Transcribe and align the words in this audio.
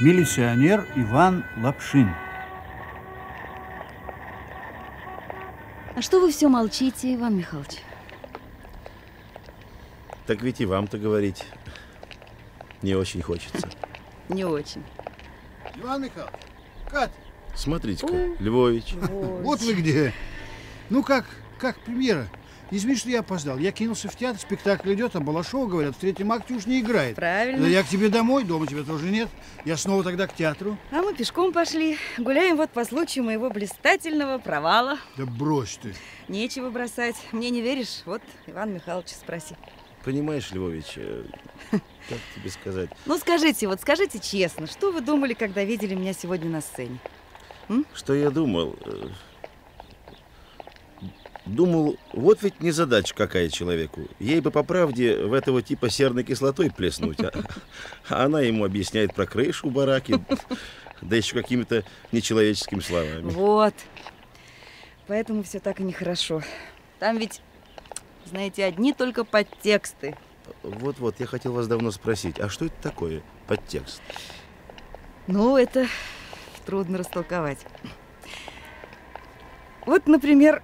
Милиционер 0.00 0.86
Иван 0.94 1.44
Лапшин. 1.56 2.08
А 5.96 6.00
что 6.02 6.20
вы 6.20 6.30
все 6.30 6.48
молчите, 6.48 7.16
Иван 7.16 7.36
Михайлович? 7.36 7.78
Так 10.26 10.40
ведь 10.42 10.60
и 10.60 10.66
вам-то 10.66 10.98
говорить 10.98 11.44
не 12.82 12.94
очень 12.94 13.22
хочется. 13.22 13.68
Не 14.28 14.44
очень. 14.44 14.84
Иван 15.74 16.04
Михайлович, 16.04 16.36
Катя, 16.88 17.12
Смотрите-ка, 17.56 18.36
Львович. 18.38 18.94
вот 19.10 19.60
вы 19.62 19.72
где. 19.72 20.12
Ну 20.90 21.02
как, 21.02 21.24
как 21.58 21.76
премьера? 21.80 22.28
Извини, 22.70 22.96
что 22.96 23.08
я 23.08 23.20
опоздал. 23.20 23.56
Я 23.58 23.72
кинулся 23.72 24.08
в 24.08 24.16
театр, 24.16 24.38
спектакль 24.40 24.92
идет, 24.92 25.16
а 25.16 25.20
Балашова, 25.20 25.66
говорят, 25.66 25.96
в 25.96 25.98
третьем 25.98 26.30
акте 26.32 26.54
уж 26.54 26.66
не 26.66 26.80
играет. 26.80 27.16
Правильно. 27.16 27.62
Да 27.62 27.68
я 27.68 27.82
к 27.82 27.88
тебе 27.88 28.08
домой, 28.10 28.44
дома 28.44 28.66
тебя 28.66 28.82
тоже 28.82 29.06
нет. 29.06 29.28
Я 29.64 29.76
снова 29.76 30.04
тогда 30.04 30.26
к 30.26 30.34
театру. 30.34 30.76
А 30.90 30.96
мы 30.96 31.14
пешком 31.14 31.52
пошли. 31.52 31.96
Гуляем 32.18 32.56
вот 32.56 32.70
по 32.70 32.84
случаю 32.84 33.24
моего 33.24 33.48
блистательного 33.48 34.38
провала. 34.38 34.98
Да 35.16 35.24
брось 35.24 35.78
ты. 35.82 35.94
Нечего 36.28 36.68
бросать. 36.68 37.16
Мне 37.32 37.48
не 37.48 37.62
веришь? 37.62 38.02
Вот 38.04 38.20
Иван 38.46 38.74
Михайлович 38.74 39.08
спроси. 39.10 39.56
Понимаешь, 40.04 40.50
Львович, 40.52 40.94
э, 40.96 41.24
как 41.70 42.18
тебе 42.34 42.50
сказать? 42.50 42.90
Ну 43.06 43.18
скажите, 43.18 43.66
вот 43.66 43.80
скажите 43.80 44.18
честно, 44.18 44.66
что 44.66 44.92
вы 44.92 45.00
думали, 45.00 45.34
когда 45.34 45.64
видели 45.64 45.94
меня 45.94 46.12
сегодня 46.12 46.48
на 46.48 46.60
сцене? 46.60 46.98
Что 47.94 48.14
я 48.14 48.30
думал? 48.30 48.76
Думал, 51.48 51.96
вот 52.12 52.42
ведь 52.42 52.60
не 52.60 52.72
задача 52.72 53.14
какая 53.14 53.48
человеку. 53.48 54.02
Ей 54.18 54.40
бы 54.40 54.50
по 54.50 54.62
правде 54.62 55.16
в 55.16 55.32
этого 55.32 55.62
типа 55.62 55.88
серной 55.88 56.22
кислотой 56.22 56.70
плеснуть. 56.70 57.20
А, 57.20 57.32
а 58.10 58.24
она 58.26 58.42
ему 58.42 58.64
объясняет 58.64 59.14
про 59.14 59.24
крышу 59.24 59.70
бараки, 59.70 60.22
да 61.00 61.16
еще 61.16 61.34
какими-то 61.34 61.84
нечеловеческими 62.12 62.80
словами. 62.80 63.30
Вот. 63.30 63.72
Поэтому 65.06 65.42
все 65.42 65.58
так 65.58 65.80
и 65.80 65.84
нехорошо. 65.84 66.42
Там 66.98 67.16
ведь, 67.16 67.40
знаете, 68.26 68.64
одни 68.66 68.92
только 68.92 69.24
подтексты. 69.24 70.16
Вот-вот, 70.62 71.18
я 71.18 71.26
хотел 71.26 71.54
вас 71.54 71.66
давно 71.66 71.90
спросить, 71.92 72.38
а 72.40 72.50
что 72.50 72.66
это 72.66 72.76
такое, 72.82 73.22
подтекст? 73.46 74.02
Ну, 75.26 75.56
это 75.56 75.86
трудно 76.66 76.98
растолковать. 76.98 77.64
Вот, 79.86 80.06
например, 80.06 80.62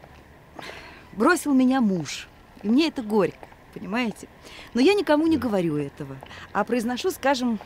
бросил 1.16 1.54
меня 1.54 1.80
муж. 1.80 2.28
И 2.62 2.68
мне 2.68 2.88
это 2.88 3.02
горько, 3.02 3.48
понимаете? 3.72 4.28
Но 4.72 4.80
я 4.80 4.94
никому 4.94 5.26
не 5.26 5.36
говорю 5.36 5.76
этого, 5.76 6.16
а 6.52 6.64
произношу, 6.64 7.10
скажем, 7.10 7.58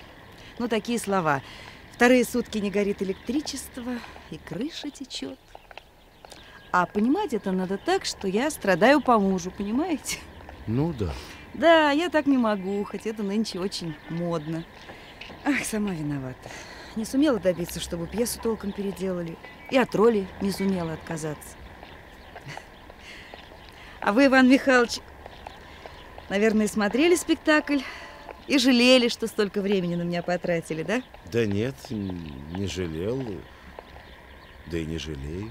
ну, 0.59 0.69
такие 0.69 0.99
слова. 0.99 1.43
Вторые 1.93 2.25
сутки 2.25 2.59
не 2.59 2.71
горит 2.71 3.03
электричество, 3.03 3.95
и 4.31 4.39
крыша 4.39 4.91
течет. 4.91 5.39
А 6.71 6.87
понимать 6.87 7.33
это 7.33 7.51
надо 7.51 7.79
так, 7.79 8.05
что 8.05 8.29
я 8.29 8.51
страдаю 8.51 9.01
по 9.01 9.19
мужу, 9.19 9.51
понимаете? 9.51 10.19
Ну 10.67 10.93
да. 10.93 11.13
Да, 11.55 11.91
я 11.91 12.09
так 12.09 12.27
не 12.27 12.37
могу, 12.37 12.85
хоть 12.85 13.07
это 13.07 13.23
нынче 13.23 13.59
очень 13.59 13.95
модно. 14.11 14.65
Ах, 15.45 15.65
сама 15.65 15.91
виновата. 15.91 16.51
Не 16.95 17.05
сумела 17.05 17.39
добиться, 17.39 17.81
чтобы 17.81 18.07
пьесу 18.07 18.39
толком 18.41 18.73
переделали. 18.73 19.37
И 19.71 19.79
от 19.79 19.95
роли 19.95 20.27
не 20.41 20.51
сумела 20.51 20.93
отказаться. 20.93 21.57
А 24.01 24.13
вы, 24.13 24.27
Иван 24.27 24.49
Михайлович, 24.49 25.01
наверное, 26.29 26.69
смотрели 26.69 27.15
спектакль 27.15 27.81
и 28.47 28.59
жалели, 28.59 29.09
что 29.09 29.27
столько 29.27 29.61
времени 29.61 29.97
на 29.97 30.03
меня 30.03 30.23
потратили, 30.23 30.83
да? 30.83 31.03
Да 31.31 31.45
нет, 31.47 31.75
не 31.91 32.67
жалел. 32.67 33.23
Да 34.67 34.79
и 34.79 34.87
не 34.87 34.99
жалею. 34.99 35.51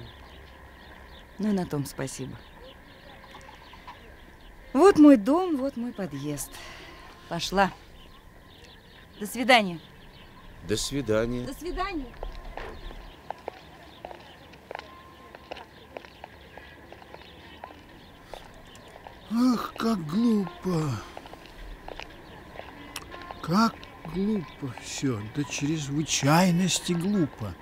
Ну 1.40 1.50
и 1.50 1.54
на 1.54 1.66
том 1.66 1.86
спасибо. 1.86 2.36
Вот 4.74 4.98
мой 4.98 5.18
дом, 5.18 5.58
вот 5.58 5.76
мой 5.76 5.92
подъезд. 5.92 6.52
Пошла. 7.30 7.72
До 9.20 9.26
свидания. 9.26 9.80
До 10.68 10.78
свидания. 10.78 11.46
До 11.46 11.54
свидания. 11.54 12.06
Ах, 19.30 19.74
как 19.78 20.06
глупо. 20.06 20.92
Как 23.42 23.76
глупо 24.14 24.74
все, 24.82 25.22
до 25.36 25.44
чрезвычайности 25.44 26.94
глупо. 26.94 27.54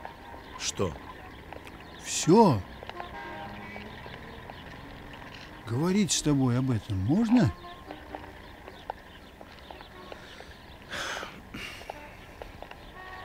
Что? 0.60 0.94
Все. 2.04 2.62
Говорить 5.66 6.12
с 6.12 6.22
тобой 6.22 6.60
об 6.60 6.70
этом 6.70 6.98
можно? 7.00 7.52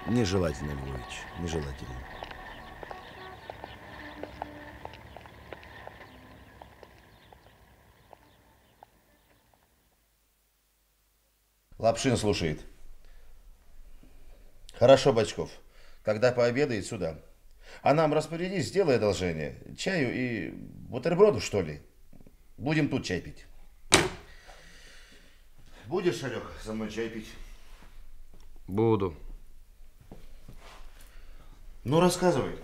Нежелательно, 0.06 0.72
Львович, 0.72 1.22
нежелательно. 1.40 2.09
Лапшин 11.80 12.18
слушает. 12.18 12.60
Хорошо, 14.74 15.14
Бочков. 15.14 15.50
Когда 16.02 16.30
пообедает, 16.30 16.84
сюда. 16.84 17.18
А 17.80 17.94
нам 17.94 18.12
распорядись, 18.12 18.66
сделай 18.66 18.96
одолжение. 18.96 19.56
Чаю 19.78 20.14
и 20.14 20.50
бутерброду, 20.50 21.40
что 21.40 21.62
ли? 21.62 21.80
Будем 22.58 22.90
тут 22.90 23.06
чай 23.06 23.22
пить. 23.22 23.46
Будешь, 25.86 26.22
Алёх, 26.22 26.52
со 26.62 26.74
мной 26.74 26.90
чай 26.90 27.08
пить? 27.08 27.30
Буду. 28.66 29.14
Ну, 31.84 31.98
рассказывай. 31.98 32.58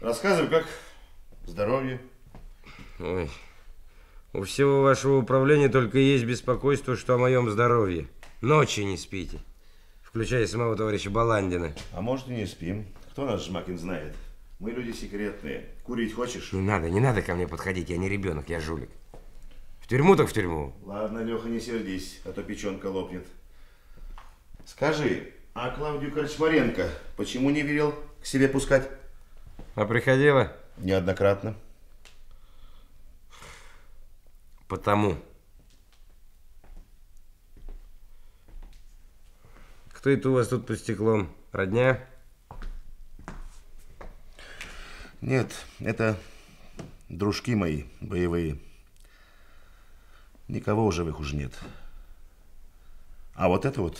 Рассказывай, 0.00 0.48
как 0.48 0.66
здоровье. 1.44 2.00
Ой. 3.00 3.28
У 4.36 4.42
всего 4.42 4.82
вашего 4.82 5.16
управления 5.16 5.70
только 5.70 5.96
есть 5.96 6.26
беспокойство, 6.26 6.94
что 6.94 7.14
о 7.14 7.18
моем 7.18 7.48
здоровье. 7.48 8.06
Ночи 8.42 8.80
не 8.80 8.98
спите. 8.98 9.38
Включая 10.02 10.46
самого 10.46 10.76
товарища 10.76 11.08
Баландина. 11.08 11.72
А 11.94 12.02
может 12.02 12.28
и 12.28 12.32
не 12.32 12.44
спим. 12.44 12.84
Кто 13.12 13.24
нас, 13.24 13.46
Жмакин, 13.46 13.78
знает? 13.78 14.14
Мы 14.58 14.72
люди 14.72 14.92
секретные. 14.92 15.70
Курить 15.84 16.12
хочешь? 16.12 16.52
Не 16.52 16.60
надо, 16.60 16.90
не 16.90 17.00
надо 17.00 17.22
ко 17.22 17.34
мне 17.34 17.48
подходить. 17.48 17.88
Я 17.88 17.96
не 17.96 18.10
ребенок, 18.10 18.50
я 18.50 18.60
жулик. 18.60 18.90
В 19.80 19.88
тюрьму 19.88 20.16
так 20.16 20.28
в 20.28 20.34
тюрьму. 20.34 20.74
Ладно, 20.84 21.20
Леха, 21.20 21.48
не 21.48 21.58
сердись, 21.58 22.20
а 22.26 22.32
то 22.32 22.42
печенка 22.42 22.88
лопнет. 22.88 23.24
Скажи, 24.66 25.32
а 25.54 25.70
Клавдию 25.70 26.12
Корчмаренко 26.12 26.90
почему 27.16 27.48
не 27.48 27.62
велел 27.62 27.94
к 28.20 28.26
себе 28.26 28.48
пускать? 28.48 28.86
А 29.76 29.86
приходила? 29.86 30.52
Неоднократно. 30.76 31.56
Потому. 34.68 35.16
Кто 39.90 40.10
это 40.10 40.30
у 40.30 40.34
вас 40.34 40.48
тут 40.48 40.66
под 40.66 40.78
стеклом? 40.78 41.34
Родня? 41.52 42.04
Нет, 45.20 45.52
это 45.80 46.18
дружки 47.08 47.54
мои 47.54 47.84
боевые. 48.00 48.58
Никого 50.48 50.86
у 50.86 50.92
живых 50.92 51.18
уже 51.18 51.36
нет. 51.36 51.52
А 53.34 53.48
вот 53.48 53.64
это 53.64 53.82
вот 53.82 53.98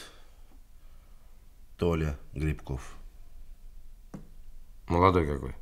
Толя 1.76 2.18
Грибков. 2.32 2.94
Молодой 4.88 5.26
какой. 5.26 5.54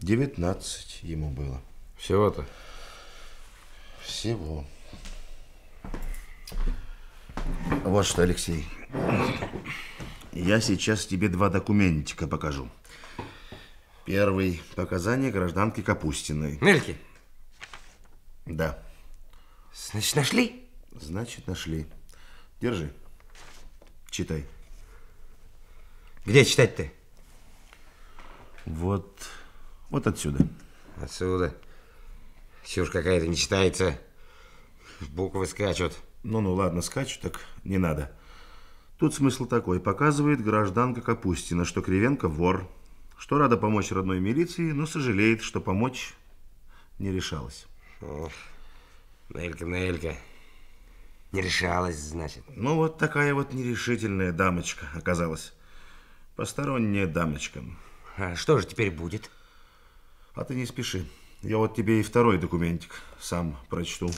19 0.00 1.02
ему 1.04 1.30
было. 1.30 1.62
Всего-то. 1.96 2.44
Всего. 4.10 4.66
Вот 7.84 8.04
что, 8.04 8.22
Алексей. 8.22 8.66
Я 10.32 10.60
сейчас 10.60 11.06
тебе 11.06 11.28
два 11.28 11.48
документика 11.48 12.26
покажу. 12.26 12.68
Первый. 14.04 14.60
Показания 14.74 15.30
гражданки 15.30 15.80
Капустиной. 15.80 16.58
Мельки. 16.60 16.98
Да. 18.46 18.82
Значит, 19.72 20.16
нашли? 20.16 20.68
Значит, 20.92 21.46
нашли. 21.46 21.86
Держи. 22.60 22.92
Читай. 24.10 24.44
Где 26.26 26.44
читать-то? 26.44 26.90
Вот, 28.66 29.24
вот 29.88 30.06
отсюда. 30.06 30.46
Отсюда. 31.00 31.54
Чушь 32.72 32.90
какая-то 32.90 33.26
не 33.26 33.34
читается. 33.34 33.98
Буквы 35.08 35.48
скачут. 35.48 35.92
Ну-ну, 36.22 36.54
ладно, 36.54 36.82
скачу, 36.82 37.18
так 37.20 37.40
не 37.64 37.78
надо. 37.78 38.16
Тут 38.96 39.12
смысл 39.12 39.46
такой. 39.46 39.80
Показывает 39.80 40.40
гражданка 40.40 41.00
Капустина, 41.00 41.64
что 41.64 41.82
Кривенко 41.82 42.28
вор, 42.28 42.70
что 43.18 43.38
рада 43.38 43.56
помочь 43.56 43.90
родной 43.90 44.20
милиции, 44.20 44.70
но 44.70 44.86
сожалеет, 44.86 45.42
что 45.42 45.60
помочь 45.60 46.14
не 47.00 47.10
решалась. 47.10 47.66
Ох, 48.02 48.30
Нелька, 49.30 49.64
Нелька. 49.64 50.14
Не 51.32 51.42
решалась, 51.42 51.98
значит. 51.98 52.44
Ну, 52.54 52.76
вот 52.76 52.98
такая 52.98 53.34
вот 53.34 53.52
нерешительная 53.52 54.30
дамочка 54.30 54.86
оказалась. 54.94 55.54
Посторонняя 56.36 57.08
дамочка. 57.08 57.64
А 58.16 58.36
что 58.36 58.60
же 58.60 58.66
теперь 58.68 58.92
будет? 58.92 59.28
А 60.36 60.44
ты 60.44 60.54
не 60.54 60.66
спеши. 60.66 61.04
Я 61.42 61.56
вот 61.56 61.74
тебе 61.74 62.00
и 62.00 62.02
второй 62.02 62.36
документик 62.36 63.00
сам 63.18 63.56
прочту. 63.70 64.10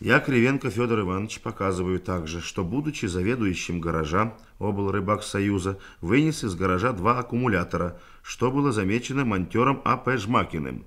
Я, 0.00 0.20
Кривенко 0.20 0.70
Федор 0.70 1.00
Иванович, 1.00 1.40
показываю 1.40 2.00
также, 2.00 2.40
что, 2.40 2.64
будучи 2.64 3.04
заведующим 3.04 3.80
гаража 3.80 4.34
облрыбак 4.58 5.22
Союза, 5.22 5.78
вынес 6.00 6.44
из 6.44 6.54
гаража 6.54 6.92
два 6.92 7.18
аккумулятора, 7.18 8.00
что 8.22 8.50
было 8.50 8.72
замечено 8.72 9.26
монтером 9.26 9.82
А.П. 9.84 10.16
Жмакиным. 10.16 10.86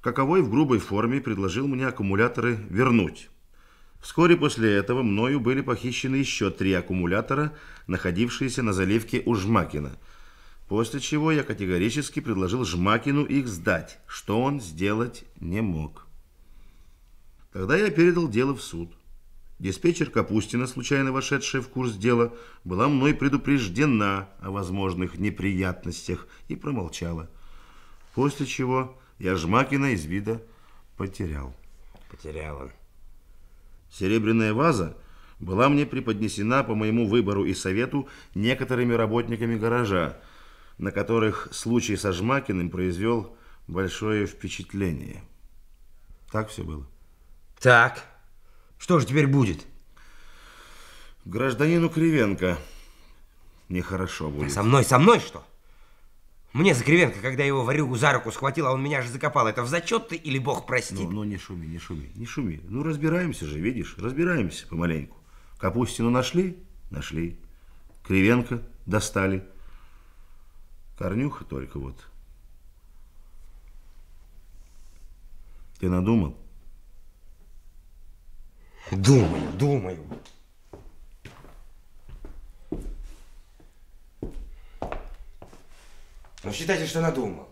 Каковой 0.00 0.40
в 0.40 0.50
грубой 0.50 0.78
форме 0.78 1.20
предложил 1.20 1.66
мне 1.66 1.88
аккумуляторы 1.88 2.58
вернуть. 2.70 3.28
Вскоре 4.00 4.36
после 4.36 4.72
этого 4.72 5.02
мною 5.02 5.40
были 5.40 5.60
похищены 5.60 6.16
еще 6.16 6.50
три 6.50 6.72
аккумулятора, 6.72 7.52
находившиеся 7.86 8.62
на 8.62 8.72
заливке 8.72 9.22
у 9.26 9.34
Жмакина. 9.34 9.98
После 10.68 11.00
чего 11.00 11.32
я 11.32 11.42
категорически 11.42 12.20
предложил 12.20 12.64
Жмакину 12.64 13.24
их 13.24 13.48
сдать, 13.48 13.98
что 14.06 14.40
он 14.42 14.60
сделать 14.60 15.24
не 15.40 15.62
мог. 15.62 16.06
Тогда 17.52 17.76
я 17.76 17.90
передал 17.90 18.28
дело 18.28 18.54
в 18.54 18.60
суд. 18.60 18.92
Диспетчер 19.58 20.10
Капустина, 20.10 20.66
случайно 20.66 21.10
вошедшая 21.10 21.62
в 21.62 21.68
курс 21.68 21.94
дела, 21.94 22.34
была 22.64 22.86
мной 22.86 23.14
предупреждена 23.14 24.28
о 24.40 24.50
возможных 24.50 25.18
неприятностях 25.18 26.28
и 26.48 26.54
промолчала. 26.54 27.30
После 28.14 28.46
чего 28.46 28.96
я 29.18 29.36
Жмакина 29.36 29.94
из 29.94 30.04
вида 30.04 30.42
потерял. 30.96 31.54
Потерял 32.10 32.58
он. 32.58 32.70
Серебряная 33.90 34.52
ваза 34.52 34.96
была 35.40 35.68
мне 35.70 35.86
преподнесена 35.86 36.62
по 36.62 36.74
моему 36.74 37.08
выбору 37.08 37.44
и 37.44 37.54
совету 37.54 38.06
некоторыми 38.34 38.92
работниками 38.92 39.56
гаража, 39.56 40.18
на 40.78 40.92
которых 40.92 41.48
случай 41.52 41.96
со 41.96 42.12
Жмакиным 42.12 42.70
произвел 42.70 43.36
большое 43.66 44.26
впечатление. 44.26 45.22
Так 46.30 46.48
все 46.48 46.62
было. 46.62 46.86
Так, 47.60 48.04
что 48.78 48.98
же 48.98 49.06
теперь 49.06 49.26
будет? 49.26 49.66
Гражданину 51.24 51.90
Кривенко 51.90 52.58
нехорошо 53.68 54.30
будет. 54.30 54.52
Со 54.52 54.62
мной, 54.62 54.84
со 54.84 54.98
мной 54.98 55.20
что? 55.20 55.44
Мне 56.54 56.74
за 56.74 56.82
Кривенко, 56.82 57.20
когда 57.20 57.44
его 57.44 57.62
варюгу 57.62 57.96
за 57.96 58.12
руку 58.12 58.32
схватил, 58.32 58.66
а 58.66 58.72
он 58.72 58.82
меня 58.82 59.02
же 59.02 59.10
закопал. 59.10 59.46
Это 59.46 59.62
в 59.62 59.68
зачет 59.68 60.08
ты 60.08 60.16
или 60.16 60.38
бог 60.38 60.66
простит? 60.66 60.98
Ну, 60.98 61.10
ну, 61.10 61.24
не 61.24 61.36
шуми, 61.36 61.66
не 61.66 61.78
шуми, 61.78 62.10
не 62.14 62.24
шуми. 62.24 62.60
Ну, 62.68 62.82
разбираемся 62.82 63.46
же, 63.46 63.58
видишь, 63.58 63.96
разбираемся 63.98 64.66
помаленьку. 64.66 65.16
Капустину 65.58 66.08
нашли? 66.08 66.58
Нашли. 66.90 67.38
Кривенко 68.06 68.62
достали. 68.86 69.44
Корнюха 70.98 71.44
только 71.44 71.78
вот. 71.78 71.94
Ты 75.78 75.88
надумал? 75.88 76.36
Думаю, 78.90 79.52
думаю. 79.52 80.04
Ну, 86.42 86.52
считайте, 86.52 86.86
что 86.86 87.00
надумал. 87.00 87.48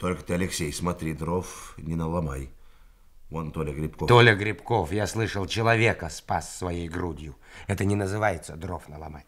Только 0.00 0.22
ты, 0.22 0.32
Алексей, 0.32 0.72
смотри, 0.72 1.12
дров 1.12 1.74
не 1.76 1.94
наломай. 1.94 2.50
Вон 3.28 3.52
Толя 3.52 3.74
Грибков. 3.74 4.08
Толя 4.08 4.34
Грибков, 4.34 4.92
я 4.92 5.06
слышал, 5.06 5.46
человека 5.46 6.08
спас 6.08 6.56
своей 6.56 6.88
грудью. 6.88 7.36
Это 7.66 7.84
не 7.84 7.94
называется 7.94 8.56
дров 8.56 8.88
наломать. 8.88 9.26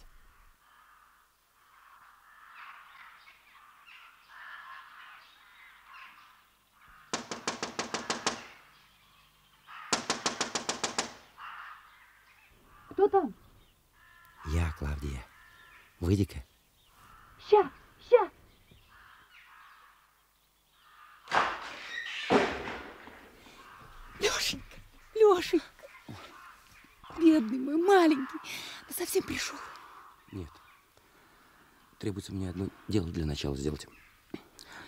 Кто 12.92 13.08
там? 13.08 13.34
Я, 14.46 14.72
Клавдия. 14.78 15.22
Выйди-ка. 16.00 16.42
Ща, 17.50 17.70
ща. 18.08 18.30
Лешенька, 24.22 24.76
Лешенька. 25.14 25.66
Бедный 27.18 27.58
мой, 27.58 27.76
маленький. 27.76 28.38
Ты 28.88 28.94
совсем 28.94 29.22
пришел. 29.24 29.56
Нет. 30.30 30.50
Требуется 31.98 32.32
мне 32.32 32.50
одно 32.50 32.68
дело 32.88 33.08
для 33.08 33.21
начала 33.32 33.56
сделать. 33.56 33.86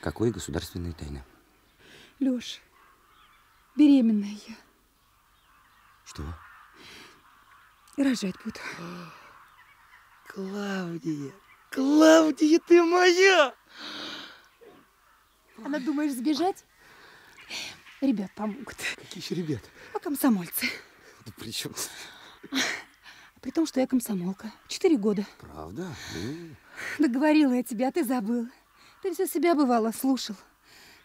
Какое 0.03 0.31
государственная 0.31 0.93
тайна? 0.93 1.25
Леша, 2.19 2.61
беременная 3.75 4.37
я. 4.47 4.57
Что? 6.05 6.23
И 7.97 8.03
рожать 8.03 8.35
буду. 8.45 8.61
Клавдия, 10.29 11.33
Клавдия, 11.71 12.61
ты 12.67 12.83
моя! 12.83 13.55
Она 15.65 15.79
думаешь 15.79 16.13
сбежать? 16.13 16.65
Ребят 18.03 18.31
помогут. 18.35 18.77
Какие 18.97 19.23
еще 19.23 19.35
ребята? 19.35 19.67
А 19.95 20.01
комсомольцы. 20.01 20.67
Да 21.25 21.33
при 21.39 21.51
чем? 21.51 21.73
А 22.53 23.41
при 23.41 23.51
том, 23.51 23.67
что 23.67 23.81
я 23.81 23.87
комсомолка. 23.87 24.53
Четыре 24.69 24.99
года. 24.99 25.25
Правда? 25.39 25.89
Ну, 26.15 26.57
Да 26.99 27.09
говорила 27.09 27.53
я 27.53 27.63
тебе, 27.63 27.89
а 27.89 27.93
ты 27.93 28.05
забыл. 28.05 28.49
Ты 29.03 29.13
все 29.13 29.27
себя 29.27 29.55
бывало 29.55 29.93
слушал. 29.93 30.37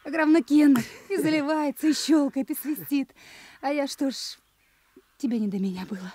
Как 0.03 0.13
равнокенно. 0.13 0.81
И 1.09 1.17
заливается, 1.17 1.87
и 1.87 1.93
щелкает, 1.93 2.49
и 2.49 2.55
свистит. 2.55 3.13
А 3.61 3.71
я 3.71 3.87
что 3.87 4.11
ж, 4.11 4.37
тебе 5.17 5.39
не 5.39 5.47
до 5.47 5.57
меня 5.57 5.85
было. 5.85 6.13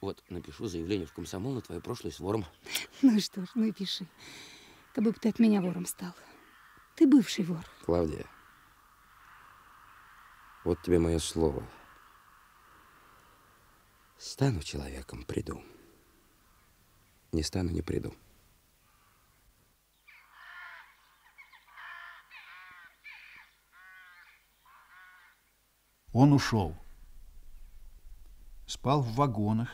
вот, 0.00 0.22
напишу 0.28 0.66
заявление 0.66 1.06
в 1.06 1.12
комсомол 1.12 1.52
на 1.52 1.60
твое 1.60 1.80
прошлое 1.80 2.12
с 2.12 2.20
вором. 2.20 2.44
Ну 3.02 3.16
и 3.16 3.20
что 3.20 3.42
ж, 3.42 3.48
ну 3.54 3.64
и 3.64 3.72
пиши. 3.72 4.06
Как 4.94 5.04
бы 5.04 5.12
ты 5.12 5.28
от 5.28 5.38
меня 5.38 5.60
вором 5.60 5.86
стал. 5.86 6.12
Ты 6.96 7.06
бывший 7.06 7.44
вор. 7.44 7.64
Клавдия, 7.84 8.26
вот 10.64 10.82
тебе 10.82 10.98
мое 10.98 11.18
слово. 11.18 11.66
Стану 14.18 14.62
человеком, 14.62 15.24
приду. 15.24 15.62
Не 17.32 17.42
стану, 17.42 17.70
не 17.70 17.80
приду. 17.80 18.14
Он 26.12 26.32
ушел. 26.32 26.76
Спал 28.66 29.02
в 29.02 29.14
вагонах, 29.14 29.68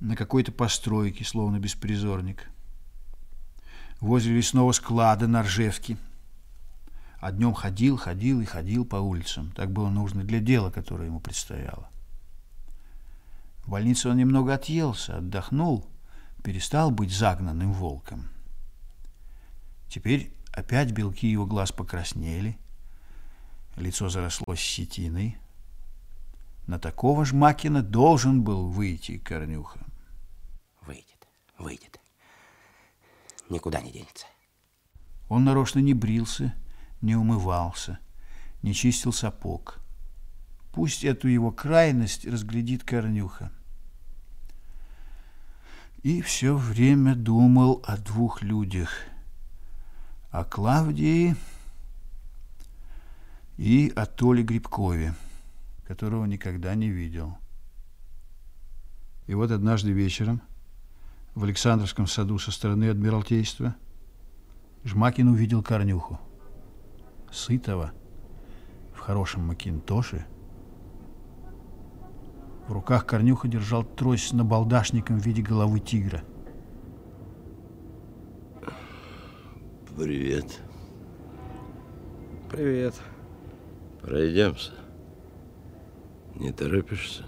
на 0.00 0.16
какой-то 0.16 0.52
постройке, 0.52 1.24
словно 1.24 1.58
беспризорник. 1.58 2.50
Возле 4.00 4.36
лесного 4.36 4.72
склада 4.72 5.26
на 5.26 5.42
Ржевке. 5.42 5.96
А 7.20 7.32
днем 7.32 7.54
ходил, 7.54 7.96
ходил 7.96 8.40
и 8.40 8.44
ходил 8.44 8.84
по 8.84 8.96
улицам. 8.96 9.50
Так 9.52 9.72
было 9.72 9.88
нужно 9.88 10.24
для 10.24 10.40
дела, 10.40 10.70
которое 10.70 11.06
ему 11.06 11.20
предстояло. 11.20 11.88
В 13.64 13.70
больнице 13.70 14.10
он 14.10 14.18
немного 14.18 14.52
отъелся, 14.52 15.16
отдохнул, 15.16 15.86
перестал 16.42 16.90
быть 16.90 17.10
загнанным 17.10 17.72
волком. 17.72 18.28
Теперь 19.88 20.34
опять 20.52 20.92
белки 20.92 21.26
его 21.26 21.46
глаз 21.46 21.72
покраснели, 21.72 22.58
лицо 23.76 24.08
заросло 24.08 24.54
щетиной. 24.54 25.38
На 26.66 26.78
такого 26.78 27.24
Жмакина 27.24 27.82
должен 27.82 28.42
был 28.42 28.68
выйти 28.68 29.18
Корнюха. 29.18 29.80
Выйдет, 30.82 31.28
выйдет. 31.58 32.00
Никуда 33.50 33.80
не 33.80 33.92
денется. 33.92 34.26
Он 35.28 35.44
нарочно 35.44 35.80
не 35.80 35.94
брился, 35.94 36.54
не 37.00 37.16
умывался, 37.16 37.98
не 38.62 38.74
чистил 38.74 39.12
сапог. 39.12 39.80
Пусть 40.72 41.04
эту 41.04 41.28
его 41.28 41.52
крайность 41.52 42.24
разглядит 42.24 42.82
Корнюха. 42.82 43.52
И 46.02 46.20
все 46.20 46.56
время 46.56 47.14
думал 47.14 47.82
о 47.86 47.96
двух 47.96 48.42
людях. 48.42 48.90
О 50.30 50.44
Клавдии 50.44 51.36
и 53.56 53.92
о 53.94 54.06
Толе 54.06 54.42
Грибкове, 54.42 55.14
которого 55.86 56.24
никогда 56.24 56.74
не 56.74 56.88
видел. 56.88 57.36
И 59.26 59.34
вот 59.34 59.50
однажды 59.50 59.92
вечером 59.92 60.42
в 61.34 61.44
Александровском 61.44 62.06
саду 62.06 62.38
со 62.38 62.50
стороны 62.50 62.90
Адмиралтейства 62.90 63.74
Жмакин 64.84 65.28
увидел 65.28 65.62
Корнюху. 65.62 66.20
Сытого, 67.32 67.92
в 68.94 68.98
хорошем 68.98 69.46
макинтоше. 69.46 70.26
В 72.68 72.72
руках 72.72 73.06
Корнюха 73.06 73.48
держал 73.48 73.82
трость 73.84 74.28
с 74.28 74.32
набалдашником 74.32 75.18
в 75.18 75.26
виде 75.26 75.42
головы 75.42 75.80
тигра. 75.80 76.22
Привет. 79.96 80.60
Привет. 82.50 82.94
Пройдемся. 84.04 84.72
Не 86.34 86.52
торопишься? 86.52 87.24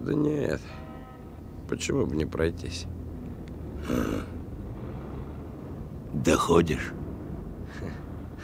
Да 0.00 0.14
нет. 0.14 0.62
Почему 1.68 2.06
бы 2.06 2.16
не 2.16 2.24
пройтись? 2.24 2.86
Доходишь? 6.14 6.92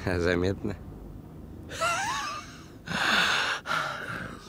А 0.04 0.18
заметно? 0.18 0.76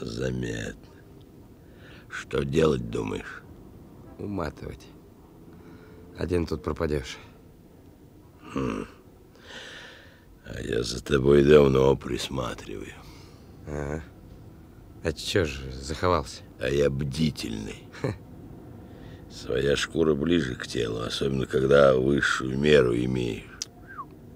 Заметно. 0.02 0.94
Что 2.10 2.44
делать, 2.44 2.90
думаешь? 2.90 3.42
Уматывать. 4.20 4.86
Один 6.18 6.46
тут 6.46 6.62
пропадешь. 6.62 7.18
А 10.46 10.60
я 10.62 10.84
за 10.84 11.04
тобой 11.04 11.44
давно 11.44 11.96
присматриваю. 11.96 12.94
Ага. 13.68 14.04
А 15.04 15.12
чё 15.14 15.46
же 15.46 15.72
заховался? 15.72 16.42
А 16.60 16.68
я 16.68 16.90
бдительный. 16.90 17.84
Своя 19.32 19.76
шкура 19.76 20.14
ближе 20.14 20.56
к 20.56 20.68
телу, 20.68 21.02
особенно 21.02 21.46
когда 21.46 21.96
высшую 21.96 22.58
меру 22.58 22.96
имеешь. 22.96 23.46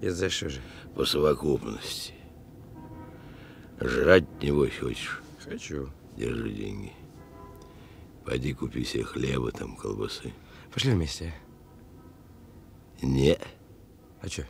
Из-за 0.00 0.30
что 0.30 0.48
же? 0.48 0.60
По 0.94 1.04
совокупности. 1.04 2.14
Жрать, 3.80 4.24
небось, 4.42 4.78
хочешь? 4.80 5.20
Хочу. 5.44 5.90
Держи 6.16 6.50
деньги. 6.50 6.92
Пойди 8.24 8.54
купи 8.54 8.84
себе 8.84 9.04
хлеба, 9.04 9.52
там, 9.52 9.76
колбасы. 9.76 10.32
Пошли 10.72 10.92
вместе. 10.92 11.34
Не, 13.02 13.38
А 14.22 14.28
чё? 14.28 14.44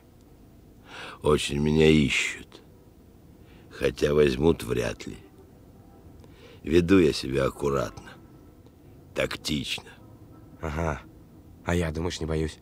Очень 1.23 1.59
меня 1.59 1.89
ищут. 1.89 2.63
Хотя 3.71 4.15
возьмут 4.15 4.63
вряд 4.63 5.07
ли. 5.07 5.17
Веду 6.63 6.99
я 6.99 7.13
себя 7.13 7.45
аккуратно, 7.45 8.11
тактично. 9.15 9.91
Ага. 10.61 11.01
А 11.65 11.75
я, 11.75 11.93
думаешь, 11.93 12.21
не 12.21 12.27
боюсь? 12.27 12.59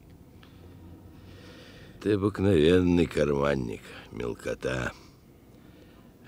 Ты 2.03 2.13
обыкновенный 2.13 3.07
карманник, 3.07 3.81
мелкота. 4.13 4.93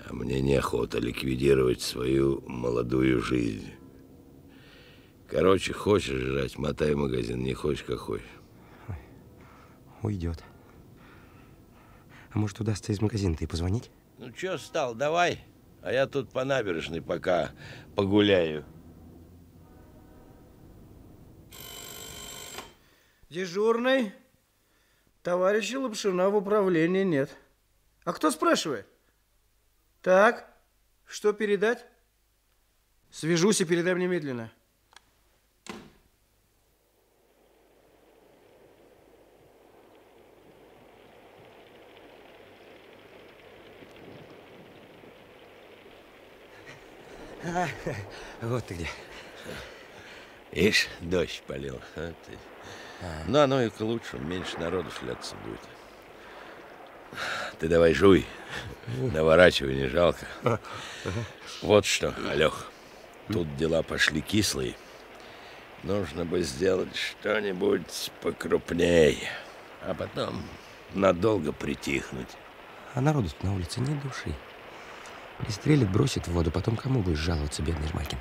А 0.07 0.13
мне 0.13 0.41
неохота 0.41 0.99
ликвидировать 0.99 1.81
свою 1.81 2.41
молодую 2.47 3.21
жизнь. 3.21 3.71
Короче, 5.29 5.73
хочешь 5.73 6.19
жрать, 6.19 6.57
мотай 6.57 6.95
в 6.95 6.97
магазин, 6.97 7.43
не 7.43 7.53
хочешь, 7.53 7.83
как 7.83 7.99
хочешь. 7.99 8.25
Уйдет. 10.01 10.43
Может, 12.37 12.59
удастся 12.59 12.91
из 12.91 13.01
магазина-то 13.01 13.43
и 13.43 13.47
позвонить? 13.47 13.89
Ну, 14.19 14.31
чё 14.31 14.59
стал, 14.59 14.93
давай. 14.93 15.43
А 15.81 15.91
я 15.91 16.05
тут 16.05 16.29
по 16.29 16.43
набережной 16.43 17.01
пока 17.01 17.49
погуляю. 17.95 18.63
Дежурный. 23.31 24.13
Товарища 25.23 25.79
Лапшина 25.79 26.29
в 26.29 26.35
управлении 26.35 27.03
нет. 27.03 27.35
А 28.03 28.13
кто 28.13 28.29
спрашивает? 28.29 28.85
Так, 30.03 30.47
что 31.07 31.33
передать? 31.33 31.87
Свяжусь 33.09 33.61
и 33.61 33.65
передам 33.65 33.97
немедленно. 47.57 47.97
Вот 48.41 48.65
ты 48.65 48.73
где. 48.75 48.89
Ишь, 50.51 50.87
дождь 51.01 51.43
полил. 51.47 51.79
а 51.95 52.13
ты. 52.25 52.37
Ну, 53.27 53.39
оно 53.39 53.61
и 53.61 53.69
к 53.69 53.79
лучшему, 53.79 54.23
меньше 54.23 54.57
народу 54.57 54.89
шляться 54.91 55.35
будет. 55.45 55.59
Ты 57.59 57.67
давай 57.67 57.93
жуй, 57.93 58.25
наворачивай, 59.13 59.75
не 59.75 59.87
жалко. 59.87 60.25
Вот 61.61 61.85
что, 61.85 62.13
Алёх, 62.29 62.71
тут 63.31 63.55
дела 63.55 63.81
пошли 63.83 64.21
кислые. 64.21 64.75
Нужно 65.83 66.25
бы 66.25 66.41
сделать 66.41 66.95
что-нибудь 66.95 68.11
покрупней, 68.21 69.29
а 69.83 69.93
потом 69.93 70.43
надолго 70.93 71.51
притихнуть. 71.51 72.29
А 72.93 73.01
народу 73.01 73.29
на 73.41 73.53
улице 73.53 73.79
нет 73.79 74.01
души. 74.01 74.33
Пристрелит, 75.39 75.91
бросит 75.91 76.27
в 76.27 76.33
воду, 76.33 76.51
потом 76.51 76.75
кому 76.75 77.01
будешь 77.01 77.19
жаловаться, 77.19 77.61
бедный 77.61 77.87
Жмакин? 77.87 78.17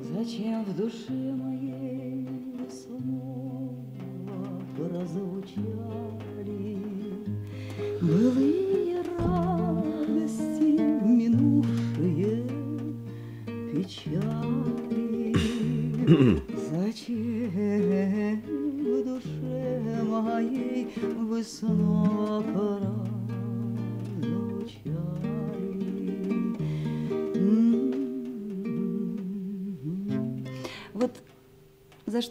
Зачем 0.00 0.64
в 0.64 0.76
душе 0.76 1.12
моей 1.12 2.28
снова 2.70 3.74
прозвучали 4.76 5.95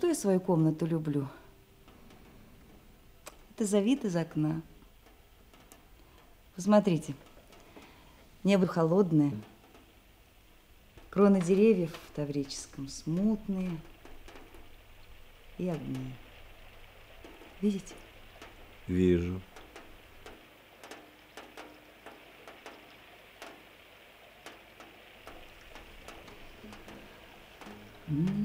что 0.05 0.09
я 0.09 0.15
свою 0.15 0.39
комнату 0.39 0.85
люблю? 0.85 1.27
Это 3.55 3.65
за 3.65 3.79
вид 3.79 4.05
из 4.05 4.15
окна. 4.15 4.61
Посмотрите, 6.55 7.15
небо 8.43 8.67
холодное, 8.67 9.31
кроны 11.09 11.41
деревьев 11.41 11.91
в 11.91 12.15
Таврическом 12.15 12.87
смутные 12.87 13.71
и 15.57 15.69
огни. 15.69 16.13
Видите? 17.61 17.95
Вижу. 18.85 19.41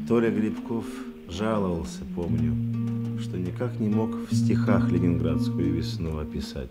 Толя 0.09 0.31
Грибков 0.31 0.87
жаловался, 1.31 2.05
помню, 2.15 3.21
что 3.21 3.37
никак 3.37 3.79
не 3.79 3.89
мог 3.89 4.11
в 4.11 4.35
стихах 4.35 4.91
ленинградскую 4.91 5.75
весну 5.75 6.19
описать. 6.19 6.71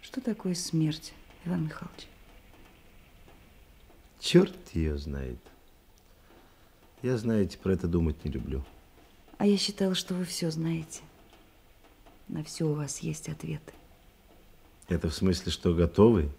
Что 0.00 0.20
такое 0.20 0.54
смерть, 0.54 1.12
Иван 1.44 1.64
Михайлович? 1.64 2.06
Черт 4.20 4.56
ее 4.72 4.96
знает. 4.96 5.38
Я, 7.02 7.18
знаете, 7.18 7.58
про 7.58 7.72
это 7.72 7.86
думать 7.86 8.24
не 8.24 8.30
люблю. 8.30 8.64
А 9.36 9.46
я 9.46 9.58
считала, 9.58 9.94
что 9.94 10.14
вы 10.14 10.24
все 10.24 10.50
знаете. 10.50 11.02
На 12.28 12.42
все 12.42 12.64
у 12.64 12.74
вас 12.74 13.00
есть 13.00 13.28
ответы. 13.28 13.74
Это 14.88 15.10
в 15.10 15.14
смысле, 15.14 15.52
что 15.52 15.74
готовы? 15.74 16.30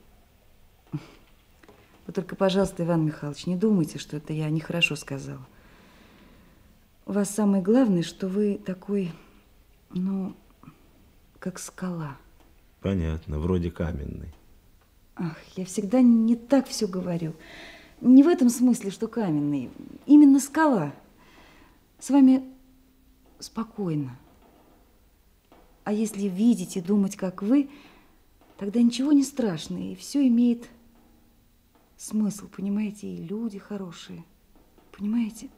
Вы 2.07 2.13
только, 2.13 2.35
пожалуйста, 2.35 2.83
Иван 2.83 3.05
Михайлович, 3.05 3.47
не 3.47 3.55
думайте, 3.55 3.97
что 3.97 4.17
это 4.17 4.33
я 4.33 4.49
нехорошо 4.49 4.95
сказала. 4.95 5.45
У 7.05 7.11
вас 7.11 7.29
самое 7.29 7.63
главное, 7.63 8.03
что 8.03 8.27
вы 8.27 8.59
такой, 8.63 9.11
ну, 9.91 10.35
как 11.39 11.59
скала. 11.59 12.17
Понятно, 12.81 13.39
вроде 13.39 13.71
каменный. 13.71 14.33
Ах, 15.15 15.37
я 15.55 15.65
всегда 15.65 16.01
не 16.01 16.35
так 16.35 16.67
все 16.67 16.87
говорю. 16.87 17.33
Не 18.01 18.23
в 18.23 18.27
этом 18.27 18.49
смысле, 18.49 18.91
что 18.91 19.07
каменный. 19.07 19.69
Именно 20.05 20.39
скала. 20.39 20.93
С 21.99 22.09
вами 22.09 22.43
спокойно. 23.39 24.17
А 25.83 25.93
если 25.93 26.27
видеть 26.27 26.77
и 26.77 26.81
думать, 26.81 27.15
как 27.15 27.41
вы, 27.41 27.69
тогда 28.57 28.81
ничего 28.81 29.11
не 29.11 29.23
страшно, 29.23 29.91
и 29.91 29.95
все 29.95 30.27
имеет 30.27 30.67
смысл, 32.05 32.47
понимаете, 32.47 33.07
и 33.07 33.17
люди 33.17 33.57
хорошие. 33.57 34.23
Понимаете? 34.91 35.49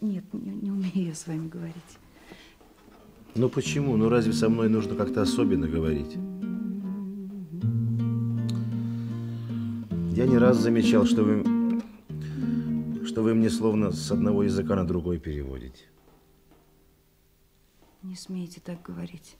Нет, 0.00 0.24
не, 0.32 0.50
не 0.50 0.70
умею 0.70 1.08
я 1.08 1.14
с 1.14 1.26
вами 1.26 1.48
говорить. 1.48 1.98
Ну 3.34 3.48
почему? 3.48 3.96
Ну 3.96 4.08
разве 4.08 4.32
со 4.32 4.48
мной 4.48 4.68
нужно 4.68 4.96
как-то 4.96 5.22
особенно 5.22 5.68
говорить? 5.68 6.14
Я 10.16 10.26
не 10.26 10.38
раз 10.38 10.58
замечал, 10.58 11.04
что 11.04 11.22
вы, 11.22 11.44
что 13.06 13.22
вы 13.22 13.34
мне 13.34 13.50
словно 13.50 13.92
с 13.92 14.10
одного 14.10 14.42
языка 14.42 14.74
на 14.74 14.86
другой 14.86 15.18
переводите. 15.18 15.84
Не 18.02 18.16
смейте 18.16 18.60
так 18.60 18.82
говорить. 18.82 19.36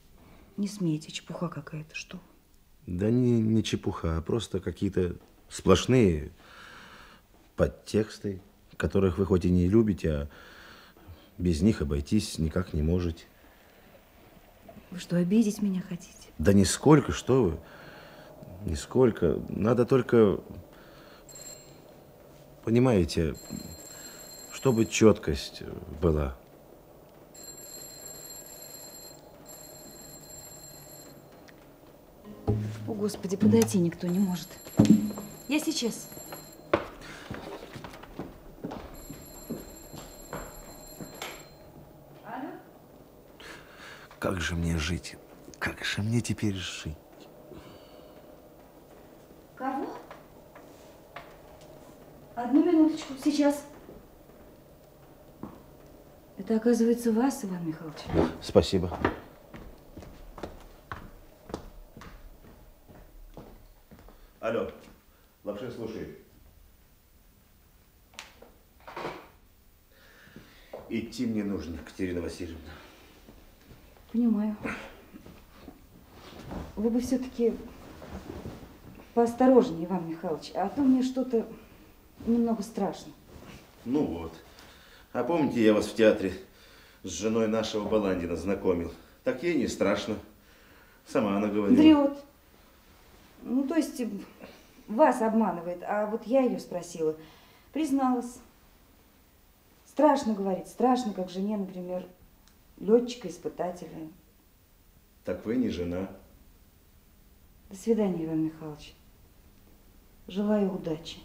Не 0.57 0.67
смейте, 0.67 1.11
чепуха 1.11 1.49
какая-то, 1.49 1.95
что? 1.95 2.19
Да 2.85 3.09
не, 3.09 3.41
не 3.41 3.63
чепуха, 3.63 4.17
а 4.17 4.21
просто 4.21 4.59
какие-то 4.59 5.17
сплошные 5.51 6.31
подтексты, 7.55 8.41
которых 8.77 9.17
вы 9.17 9.25
хоть 9.25 9.45
и 9.45 9.51
не 9.51 9.67
любите, 9.67 10.11
а 10.11 10.27
без 11.37 11.61
них 11.61 11.81
обойтись 11.81 12.39
никак 12.39 12.73
не 12.73 12.81
можете. 12.81 13.25
Вы 14.89 14.99
что, 14.99 15.17
обидеть 15.17 15.61
меня 15.61 15.81
хотите? 15.87 16.29
Да 16.37 16.53
нисколько, 16.53 17.11
что 17.11 17.43
вы. 17.43 17.59
Нисколько. 18.65 19.39
Надо 19.49 19.85
только, 19.85 20.39
понимаете, 22.63 23.35
чтобы 24.53 24.85
четкость 24.85 25.63
была. 26.01 26.35
О, 32.87 32.93
Господи, 32.93 33.37
подойти 33.37 33.79
никто 33.79 34.07
не 34.07 34.19
может. 34.19 34.47
Я 35.51 35.59
сейчас. 35.59 36.07
Как 44.17 44.39
же 44.39 44.55
мне 44.55 44.77
жить? 44.77 45.17
Как 45.59 45.83
же 45.83 46.03
мне 46.03 46.21
теперь 46.21 46.53
жить? 46.53 46.95
Кого? 49.57 49.89
Одну 52.35 52.63
минуточку, 52.63 53.15
сейчас. 53.21 53.65
Это, 56.37 56.55
оказывается, 56.55 57.11
вас, 57.11 57.43
Иван 57.43 57.67
Михайлович. 57.67 57.99
Спасибо. 58.41 58.97
Идти 71.21 71.29
мне 71.29 71.43
нужно, 71.43 71.77
Катерина 71.77 72.19
Васильевна. 72.19 72.57
Понимаю. 74.11 74.55
Вы 76.75 76.89
бы 76.89 76.99
все-таки 76.99 77.53
поосторожнее, 79.13 79.85
Иван 79.85 80.09
Михайлович, 80.09 80.51
а 80.55 80.67
то 80.67 80.81
мне 80.81 81.03
что-то 81.03 81.45
немного 82.25 82.63
страшно. 82.63 83.13
Ну 83.85 84.03
вот. 84.03 84.33
А 85.13 85.23
помните, 85.23 85.63
я 85.63 85.75
вас 85.75 85.85
в 85.85 85.95
театре 85.95 86.33
с 87.03 87.11
женой 87.11 87.47
нашего 87.47 87.87
Баландина 87.87 88.35
знакомил? 88.35 88.91
Так 89.23 89.43
ей 89.43 89.59
не 89.59 89.67
страшно. 89.67 90.15
Сама 91.05 91.37
она 91.37 91.49
говорила. 91.49 91.79
Врет. 91.79 92.17
Ну, 93.43 93.67
то 93.67 93.75
есть 93.75 94.01
вас 94.87 95.21
обманывает, 95.21 95.83
а 95.83 96.07
вот 96.07 96.25
я 96.25 96.41
ее 96.41 96.59
спросила. 96.59 97.15
Призналась. 97.73 98.39
Страшно, 100.01 100.33
говорит, 100.33 100.67
страшно, 100.67 101.13
как 101.13 101.29
жене, 101.29 101.57
например, 101.57 102.07
летчика-испытателя. 102.79 104.09
Так 105.23 105.45
вы 105.45 105.57
не 105.57 105.69
жена. 105.69 106.09
До 107.69 107.75
свидания, 107.75 108.25
Иван 108.25 108.45
Михайлович. 108.45 108.95
Желаю 110.27 110.73
удачи. 110.73 111.19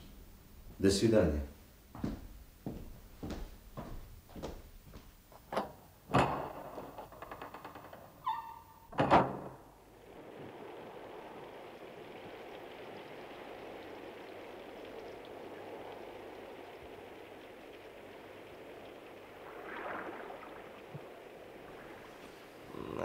До 0.78 0.90
свидания. 0.90 1.40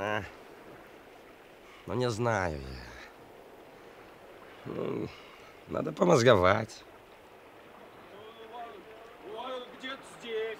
А, 0.03 0.23
ну, 1.85 1.90
не 2.01 2.09
знаю 2.09 2.59
я. 2.59 2.87
Ну, 4.65 5.07
надо 5.67 5.91
помозговать. 5.91 6.83
Где-то 9.77 10.01
здесь. 10.19 10.57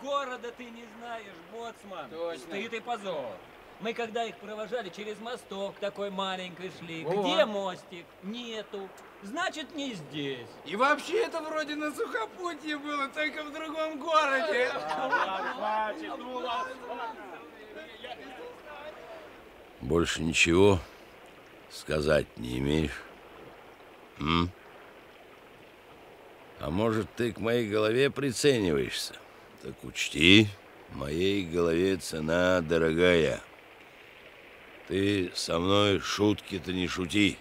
Города 0.00 0.50
ты 0.52 0.64
не 0.64 0.84
знаешь, 0.98 1.36
боцман. 1.52 2.08
Точно. 2.10 2.38
Стыд 2.38 2.72
и 2.72 2.80
позор. 2.80 3.36
Мы 3.80 3.92
когда 3.92 4.24
их 4.24 4.38
провожали 4.38 4.88
через 4.88 5.18
мосток 5.20 5.74
такой 5.78 6.10
маленькой 6.10 6.72
шли. 6.78 7.04
О. 7.04 7.10
Где 7.10 7.44
мостик? 7.44 8.06
Нету. 8.22 8.88
Значит, 9.22 9.74
не 9.74 9.92
здесь. 9.92 10.48
И 10.64 10.74
вообще 10.74 11.24
это 11.24 11.42
вроде 11.42 11.74
на 11.74 11.94
сухопутье 11.94 12.78
было, 12.78 13.08
только 13.08 13.44
в 13.44 13.52
другом 13.52 13.98
городе. 13.98 14.70
Больше 19.86 20.20
ничего 20.20 20.80
сказать 21.70 22.26
не 22.38 22.58
имеешь? 22.58 23.04
М? 24.18 24.50
А 26.58 26.70
может, 26.70 27.06
ты 27.14 27.30
к 27.32 27.38
моей 27.38 27.68
голове 27.68 28.10
прицениваешься? 28.10 29.14
Так 29.62 29.84
учти, 29.84 30.48
моей 30.90 31.46
голове 31.46 31.98
цена 31.98 32.62
дорогая. 32.62 33.40
Ты 34.88 35.30
со 35.36 35.60
мной 35.60 36.00
шутки-то 36.00 36.72
не 36.72 36.88
шути. 36.88 37.38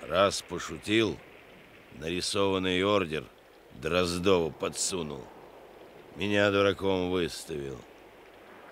Раз 0.00 0.42
пошутил, 0.42 1.16
нарисованный 2.00 2.82
ордер 2.82 3.24
Дроздову 3.80 4.50
подсунул. 4.50 5.24
Меня 6.16 6.50
дураком 6.50 7.12
выставил. 7.12 7.78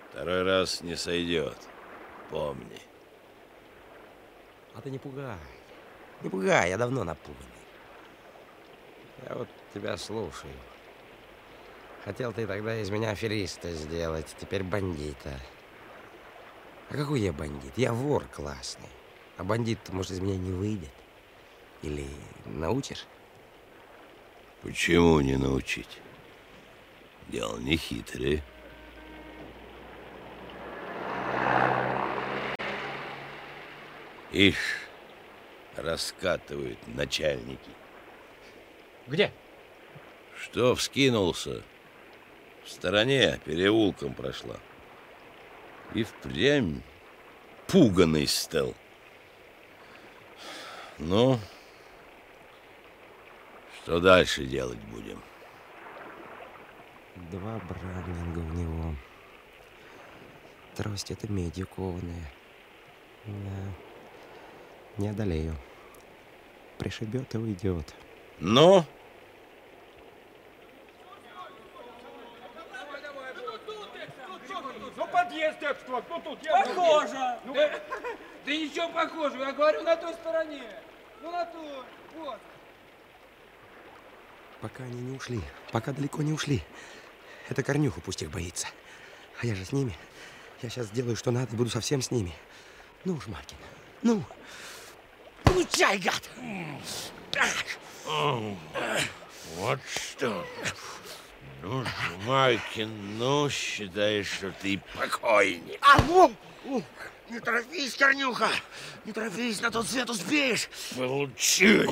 Второй 0.09 0.43
раз 0.43 0.81
не 0.81 0.97
сойдет. 0.97 1.70
Помни. 2.31 2.81
А 4.73 4.81
ты 4.81 4.89
не 4.89 4.97
пугай. 4.97 5.37
Не 6.21 6.29
пугай, 6.29 6.69
я 6.69 6.77
давно 6.77 7.03
напуганный. 7.03 7.45
Я 9.27 9.35
вот 9.35 9.49
тебя 9.73 9.97
слушаю. 9.97 10.53
Хотел 12.05 12.31
ты 12.31 12.47
тогда 12.47 12.79
из 12.79 12.89
меня 12.89 13.11
афериста 13.11 13.71
сделать, 13.73 14.33
теперь 14.39 14.63
бандита. 14.63 15.39
А 16.89 16.95
какой 16.95 17.19
я 17.19 17.33
бандит? 17.33 17.73
Я 17.75 17.91
вор 17.91 18.25
классный. 18.25 18.89
А 19.37 19.43
бандит, 19.43 19.79
может, 19.89 20.11
из 20.11 20.19
меня 20.21 20.37
не 20.37 20.51
выйдет. 20.51 20.91
Или 21.81 22.07
научишь? 22.45 23.05
Почему 24.61 25.19
не 25.19 25.35
научить? 25.35 25.99
Дело 27.27 27.57
не 27.57 27.75
хитрое. 27.75 28.41
Ишь, 34.31 34.87
раскатывают 35.75 36.79
начальники. 36.87 37.69
Где? 39.07 39.31
Что 40.39 40.73
вскинулся? 40.73 41.63
В 42.63 42.69
стороне 42.69 43.41
переулком 43.43 44.13
прошла. 44.13 44.55
И 45.93 46.03
впрямь 46.03 46.81
пуганый 47.67 48.25
стал. 48.25 48.73
Ну, 50.97 51.37
что 53.81 53.99
дальше 53.99 54.45
делать 54.45 54.79
будем? 54.79 55.21
Два 57.31 57.59
браунинга 57.59 58.39
у 58.39 58.53
него. 58.53 58.95
Трость 60.77 61.11
это 61.11 61.29
медью 61.29 61.67
кованая. 61.67 62.31
Да. 63.25 63.90
Не 64.97 65.09
одолею. 65.09 65.55
Пришибет 66.77 67.33
и 67.35 67.37
уйдет. 67.37 67.93
Ну? 68.39 68.83
Ну, 74.95 75.07
подъезд 75.07 75.57
вот, 75.87 76.03
ну 76.09 76.21
тут 76.21 76.43
я... 76.43 76.63
Похоже. 76.63 77.39
Ну, 77.45 77.53
да, 77.53 77.79
да 78.45 78.51
ничего 78.51 78.89
похожего, 78.89 79.43
я 79.43 79.51
говорю, 79.53 79.83
на 79.83 79.95
той 79.95 80.13
стороне. 80.15 80.63
Ну, 81.21 81.31
на 81.31 81.45
той, 81.45 81.83
вот. 82.17 82.39
Пока 84.59 84.83
они 84.83 85.01
не 85.01 85.15
ушли, 85.15 85.41
пока 85.71 85.91
далеко 85.91 86.21
не 86.21 86.33
ушли. 86.33 86.61
Это 87.49 87.63
Корнюху 87.63 88.01
пусть 88.01 88.21
их 88.21 88.31
боится. 88.31 88.67
А 89.41 89.45
я 89.45 89.55
же 89.55 89.65
с 89.65 89.71
ними. 89.71 89.95
Я 90.61 90.69
сейчас 90.69 90.87
сделаю, 90.87 91.15
что 91.15 91.31
надо, 91.31 91.53
и 91.53 91.57
буду 91.57 91.69
совсем 91.69 92.01
с 92.01 92.11
ними. 92.11 92.33
Ну, 93.05 93.19
Жмакин, 93.19 93.57
ну. 94.03 94.23
Получай, 95.51 95.97
гад! 95.97 96.29
Вот 99.57 99.79
что. 99.93 100.45
Ну, 101.61 101.85
Жмакин, 102.23 103.17
ну, 103.17 103.49
считай, 103.49 104.23
что 104.23 104.51
ты 104.61 104.81
покойник. 104.97 105.77
А, 105.81 105.99
вон! 106.03 106.35
Не 107.29 107.39
торопись, 107.39 107.95
Корнюха! 107.95 108.49
Не 109.05 109.11
торопись, 109.11 109.61
на 109.61 109.71
тот 109.71 109.87
свет 109.87 110.09
успеешь! 110.09 110.69
Получай! 110.95 111.85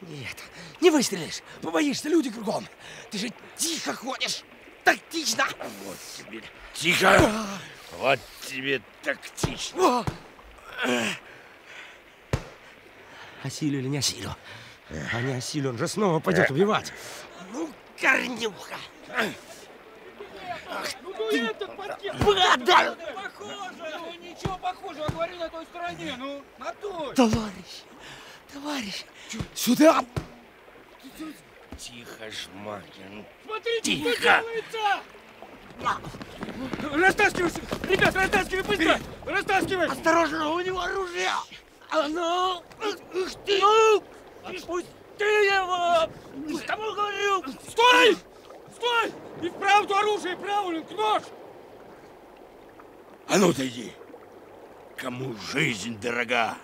Нет, 0.00 0.36
не 0.80 0.90
выстрелишь. 0.90 1.42
Побоишься, 1.60 2.08
люди 2.08 2.30
кругом. 2.30 2.66
Ты 3.10 3.18
же 3.18 3.32
тихо 3.56 3.94
ходишь. 3.94 4.42
Тактично. 4.82 5.46
Вот 5.84 5.96
тебе 6.16 6.42
тихо. 6.72 7.46
Вот 7.98 8.18
тебе 8.46 8.80
тактично. 9.02 10.04
Осилю 13.44 13.78
или 13.78 13.88
не 13.88 13.98
осилю? 13.98 14.34
А 15.12 15.20
не 15.20 15.34
осилю, 15.34 15.70
он 15.70 15.78
же 15.78 15.86
снова 15.86 16.18
пойдет 16.18 16.50
убивать. 16.50 16.92
Ну, 17.52 17.68
Корнюха! 18.00 18.76
Ну, 21.02 21.12
ну 22.20 22.32
этот! 22.32 22.98
Похоже. 23.14 23.98
Ну, 23.98 24.14
ничего 24.14 24.56
похожего, 24.56 25.06
говорю, 25.08 25.36
на 25.36 25.48
той 25.50 25.64
стороне, 25.66 26.14
ну, 26.18 26.42
на 26.58 26.72
той. 26.72 27.14
Товарищ, 27.14 27.82
товарищ, 28.50 29.04
сюда! 29.54 30.02
Тихо, 31.76 32.30
Жмакин. 32.30 33.26
Смотрите, 33.44 33.96
Тихо. 33.96 34.10
что 34.10 34.22
делается! 34.22 35.02
Растаскивайся! 36.94 37.60
Ребят, 37.88 38.14
растаскивай 38.14 38.62
быстро! 38.62 39.00
Растаскивай! 39.26 39.88
Осторожно, 39.88 40.48
у 40.48 40.60
него 40.60 40.80
оружие! 40.80 41.28
А 41.90 42.08
ну! 42.08 42.56
Ух 42.56 43.30
ты! 43.44 43.60
Отпусти 44.44 44.84
его! 45.20 46.10
Кому 46.66 46.92
говорю? 46.94 47.42
Стой! 47.68 48.16
Стой! 48.74 49.12
И 49.42 49.48
вправду 49.48 49.96
оружие, 49.96 50.36
правильно, 50.36 50.84
нож! 50.90 51.22
А 53.28 53.38
ну, 53.38 53.50
отойди. 53.50 53.92
Кому 54.96 55.34
жизнь 55.52 55.98
дорога? 56.00 56.56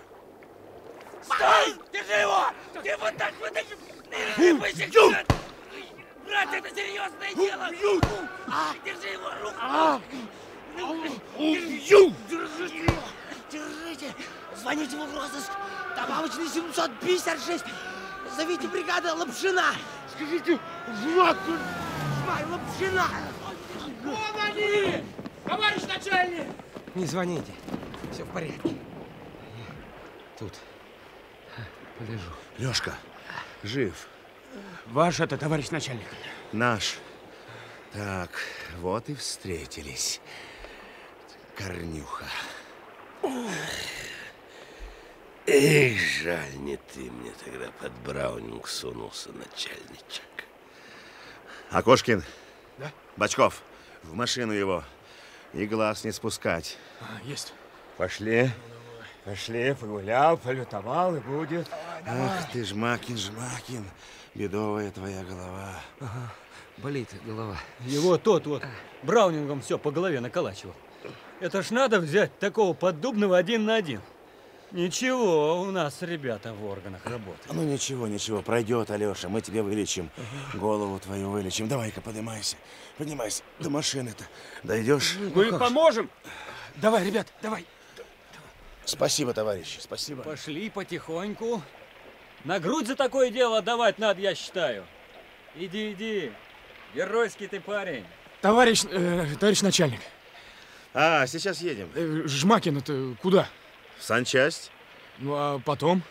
Стой! 1.23 1.75
Держи 1.91 2.13
его! 2.13 2.45
Ты 2.83 2.97
вот 2.97 3.17
так 3.17 3.33
вот 3.39 3.53
так... 3.53 3.65
Не 4.37 4.51
рыпайся, 4.51 4.89
брат! 6.25 6.53
Это 6.53 6.75
серьезное 6.75 7.33
дело! 7.35 7.69
А, 8.47 8.73
держи 8.85 9.07
его 9.07 9.29
руку! 9.41 10.01
Убью! 11.37 12.13
Звоните 14.71 14.95
в 14.95 15.15
розыск! 15.15 15.51
Добавочный 15.97 16.47
756! 16.47 17.65
Зовите 18.37 18.69
бригада 18.69 19.13
Лапшина! 19.13 19.73
Скажите, 20.15 20.57
Жмак, 21.03 21.37
Жмай 22.23 22.45
Лапшина! 22.45 23.05
Вон 24.01 24.41
они! 24.41 25.03
Товарищ 25.45 25.81
начальник! 25.83 26.47
Не 26.95 27.05
звоните. 27.05 27.51
Все 28.13 28.23
в 28.23 28.29
порядке. 28.29 28.77
Тут. 30.39 30.53
Полежу. 31.99 32.31
Лёшка, 32.57 32.95
жив. 33.63 34.07
Ваш 34.85 35.19
это, 35.19 35.37
товарищ 35.37 35.69
начальник. 35.71 36.07
Наш. 36.53 36.95
Так, 37.91 38.29
вот 38.79 39.09
и 39.09 39.15
встретились. 39.15 40.21
Корнюха. 41.57 42.25
Эх, 45.47 45.97
жаль, 46.23 46.55
не 46.57 46.77
ты 46.77 46.99
мне 46.99 47.31
тогда 47.43 47.71
под 47.79 47.91
Браунинг 48.05 48.67
сунулся, 48.67 49.29
начальничек. 49.33 50.23
Акошкин. 51.71 52.23
Да? 52.77 52.91
Бочков, 53.17 53.63
в 54.03 54.13
машину 54.13 54.53
его. 54.53 54.83
И 55.53 55.65
глаз 55.65 56.03
не 56.03 56.11
спускать. 56.11 56.77
А, 57.01 57.05
есть. 57.25 57.53
Пошли. 57.97 58.51
Пошли, 59.25 59.73
погулял, 59.73 60.37
полютовал 60.37 61.15
и 61.15 61.19
будет. 61.19 61.67
Ах 62.07 62.51
ты, 62.51 62.63
Жмакин, 62.63 63.17
Жмакин. 63.17 63.85
Бедовая 64.33 64.91
твоя 64.91 65.23
голова. 65.23 65.75
Ага, 65.99 66.33
болит 66.77 67.09
голова. 67.25 67.57
Его 67.81 68.17
тот 68.17 68.45
вот 68.47 68.63
Браунингом 69.03 69.61
все 69.61 69.77
по 69.77 69.91
голове 69.91 70.19
наколачивал. 70.21 70.73
Это 71.39 71.61
ж 71.63 71.71
надо 71.71 71.99
взять 71.99 72.37
такого 72.39 72.73
поддубного 72.73 73.37
один 73.37 73.65
на 73.65 73.75
один. 73.75 74.01
Ничего, 74.71 75.63
у 75.63 75.71
нас 75.71 76.01
ребята 76.01 76.53
в 76.53 76.65
органах 76.65 77.05
работают. 77.05 77.51
Ну 77.51 77.63
ничего, 77.63 78.07
ничего, 78.07 78.41
пройдет, 78.41 78.89
Алеша. 78.89 79.27
Мы 79.27 79.41
тебе 79.41 79.61
вылечим. 79.61 80.09
Голову 80.53 80.97
твою 80.99 81.29
вылечим. 81.29 81.67
Давай-ка 81.67 81.99
поднимайся. 81.99 82.55
Поднимайся. 82.97 83.43
До 83.59 83.69
машины-то. 83.69 84.23
Дойдешь? 84.63 85.17
Мы 85.35 85.57
поможем. 85.57 86.09
Давай, 86.77 87.05
ребят, 87.05 87.27
давай. 87.41 87.65
Спасибо, 88.85 89.33
товарищи, 89.33 89.79
спасибо. 89.81 90.23
Пошли 90.23 90.69
потихоньку. 90.69 91.61
На 92.45 92.59
грудь 92.59 92.87
за 92.87 92.95
такое 92.95 93.29
дело 93.29 93.61
давать 93.61 93.99
надо, 93.99 94.21
я 94.21 94.33
считаю. 94.33 94.85
Иди, 95.55 95.91
иди. 95.91 96.31
Геройский 96.95 97.47
ты 97.47 97.59
парень. 97.59 98.05
Товарищ, 98.41 98.83
э, 98.89 99.35
товарищ 99.39 99.61
начальник. 99.61 99.99
А, 100.93 101.27
сейчас 101.27 101.61
едем. 101.61 101.89
Э, 101.93 102.23
Жмакин, 102.25 102.77
это 102.77 103.15
куда? 103.21 103.47
В 104.01 104.03
санчасть. 104.03 104.71
Ну, 105.19 105.35
а 105.35 105.59
потом? 105.59 106.01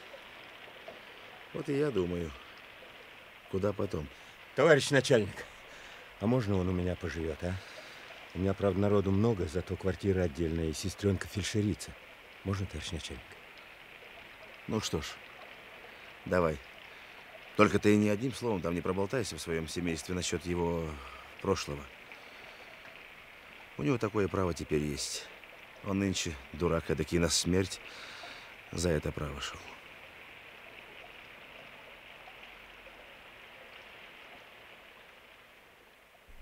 Вот 1.53 1.68
и 1.68 1.76
я 1.76 1.90
думаю. 1.90 2.31
Куда 3.50 3.72
потом? 3.72 4.07
Товарищ 4.55 4.90
начальник, 4.90 5.44
а 6.20 6.29
можно 6.29 6.57
он 6.57 6.68
у 6.68 6.72
меня 6.72 6.94
поживет, 6.94 7.42
а? 7.42 7.53
У 8.35 8.38
меня, 8.38 8.55
правда, 8.55 8.79
народу 8.79 9.11
много, 9.11 9.48
зато 9.48 9.74
квартира 9.74 10.22
отдельная 10.22 10.66
и 10.66 10.72
сестренка 10.72 11.26
фельдшерица. 11.26 11.90
Можно, 12.44 12.66
товарищ 12.66 12.92
начальник? 12.92 13.24
Ну 14.68 14.81
что 14.81 15.03
ж, 15.03 15.07
давай. 16.26 16.59
Только 17.57 17.81
ты 17.81 17.96
ни 17.96 18.09
одним 18.09 18.33
словом 18.35 18.61
там 18.61 18.72
не 18.72 18.83
проболтайся 18.83 19.35
в 19.35 19.40
своем 19.40 19.66
семействе 19.66 20.14
насчет 20.14 20.46
его 20.46 20.88
прошлого. 21.42 21.83
У 23.79 23.83
него 23.83 23.98
такое 23.98 24.29
право 24.29 24.55
теперь 24.55 24.83
есть. 24.83 25.26
Он 25.86 25.98
нынче 25.98 26.34
дурак 26.52 26.90
эдакий 26.90 27.18
на 27.18 27.28
смерть 27.28 27.80
за 28.72 28.90
это 28.90 29.12
право 29.12 29.40
шел. 29.40 29.58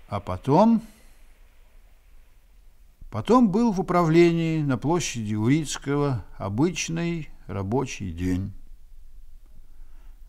А 0.07 0.19
потом... 0.19 0.81
Потом 3.11 3.49
был 3.49 3.71
в 3.71 3.79
управлении 3.79 4.61
на 4.61 4.77
площади 4.77 5.33
Урицкого 5.33 6.23
обычный 6.37 7.29
рабочий 7.47 8.11
день. 8.11 8.53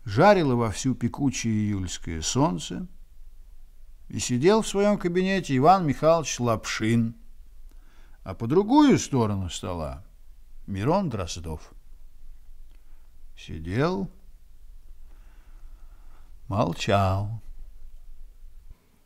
Жарило 0.03 0.55
вовсю 0.55 0.95
пекучее 0.95 1.53
июльское 1.53 2.21
солнце, 2.21 2.87
и 4.09 4.17
сидел 4.17 4.63
в 4.63 4.67
своем 4.67 4.97
кабинете 4.97 5.55
Иван 5.55 5.85
Михайлович 5.85 6.39
Лапшин, 6.39 7.15
а 8.23 8.33
по 8.33 8.47
другую 8.47 8.97
сторону 8.99 9.49
стола 9.49 10.03
Мирон 10.67 11.09
Дроздов. 11.09 11.73
Сидел, 13.37 14.09
молчал. 16.47 17.41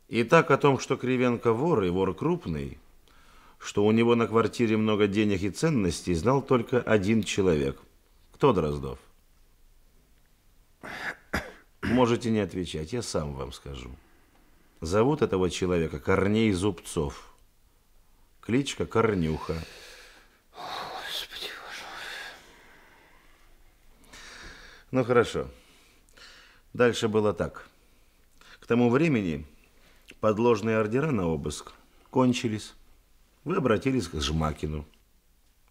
И 0.08 0.22
так 0.24 0.50
о 0.50 0.58
том, 0.58 0.78
что 0.78 0.96
Кривенко 0.96 1.52
вор 1.52 1.82
и 1.84 1.90
вор 1.90 2.14
крупный, 2.14 2.78
что 3.58 3.84
у 3.84 3.92
него 3.92 4.14
на 4.14 4.26
квартире 4.26 4.76
много 4.76 5.06
денег 5.06 5.42
и 5.42 5.50
ценностей, 5.50 6.14
знал 6.14 6.42
только 6.42 6.80
один 6.80 7.22
человек. 7.22 7.80
Кто 8.32 8.52
Дроздов? 8.52 8.98
Можете 11.82 12.30
не 12.30 12.40
отвечать, 12.40 12.92
я 12.92 13.02
сам 13.02 13.32
вам 13.32 13.52
скажу. 13.52 13.90
Зовут 14.80 15.22
этого 15.22 15.48
человека 15.48 15.98
Корней 15.98 16.52
Зубцов. 16.52 17.35
Кличка 18.46 18.86
Корнюха. 18.86 19.54
Господи, 20.52 21.50
боже 21.64 21.82
Ну, 24.92 25.04
хорошо. 25.04 25.50
Дальше 26.72 27.08
было 27.08 27.34
так. 27.34 27.68
К 28.60 28.66
тому 28.66 28.88
времени 28.88 29.44
подложные 30.20 30.78
ордера 30.78 31.10
на 31.10 31.26
обыск 31.26 31.72
кончились. 32.10 32.74
Вы 33.42 33.56
обратились 33.56 34.06
к 34.06 34.20
Жмакину. 34.20 34.86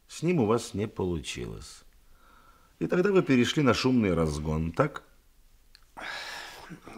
С 0.09 0.21
ним 0.21 0.41
у 0.41 0.45
вас 0.45 0.73
не 0.73 0.85
получилось. 0.85 1.83
И 2.79 2.87
тогда 2.87 3.13
вы 3.13 3.23
перешли 3.23 3.63
на 3.63 3.73
шумный 3.73 4.13
разгон, 4.13 4.73
так? 4.73 5.03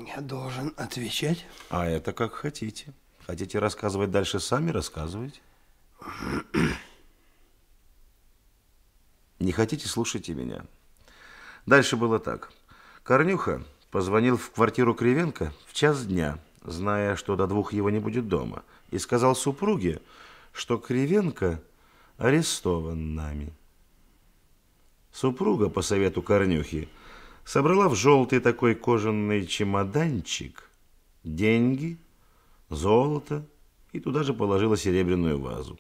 Я 0.08 0.22
должен 0.22 0.74
отвечать? 0.76 1.46
А 1.70 1.86
это 1.86 2.14
как 2.14 2.34
хотите. 2.34 2.94
Хотите 3.28 3.60
рассказывать 3.60 4.10
дальше 4.10 4.40
сами, 4.40 4.72
рассказывайте. 4.72 5.40
Не 9.40 9.52
хотите, 9.52 9.88
слушайте 9.88 10.34
меня. 10.34 10.66
Дальше 11.66 11.96
было 11.98 12.20
так. 12.20 12.52
Корнюха 13.04 13.64
позвонил 13.92 14.38
в 14.38 14.52
квартиру 14.52 14.94
Кривенко 14.94 15.54
в 15.66 15.74
час 15.74 16.06
дня, 16.06 16.40
зная, 16.64 17.16
что 17.16 17.36
до 17.36 17.48
двух 17.48 17.74
его 17.74 17.90
не 17.90 18.00
будет 18.00 18.28
дома, 18.28 18.64
и 18.92 19.00
сказал 19.00 19.36
супруге, 19.36 20.02
что 20.52 20.78
Кривенко 20.78 21.62
арестован 22.18 23.16
нами. 23.16 23.54
Супруга, 25.12 25.70
по 25.70 25.82
совету 25.82 26.22
Корнюхи, 26.22 26.90
собрала 27.44 27.90
в 27.90 27.96
желтый 27.96 28.40
такой 28.40 28.76
кожаный 28.76 29.46
чемоданчик 29.46 30.70
деньги, 31.24 31.98
золото 32.70 33.46
и 33.94 34.00
туда 34.00 34.24
же 34.24 34.34
положила 34.34 34.78
серебряную 34.78 35.40
вазу. 35.40 35.80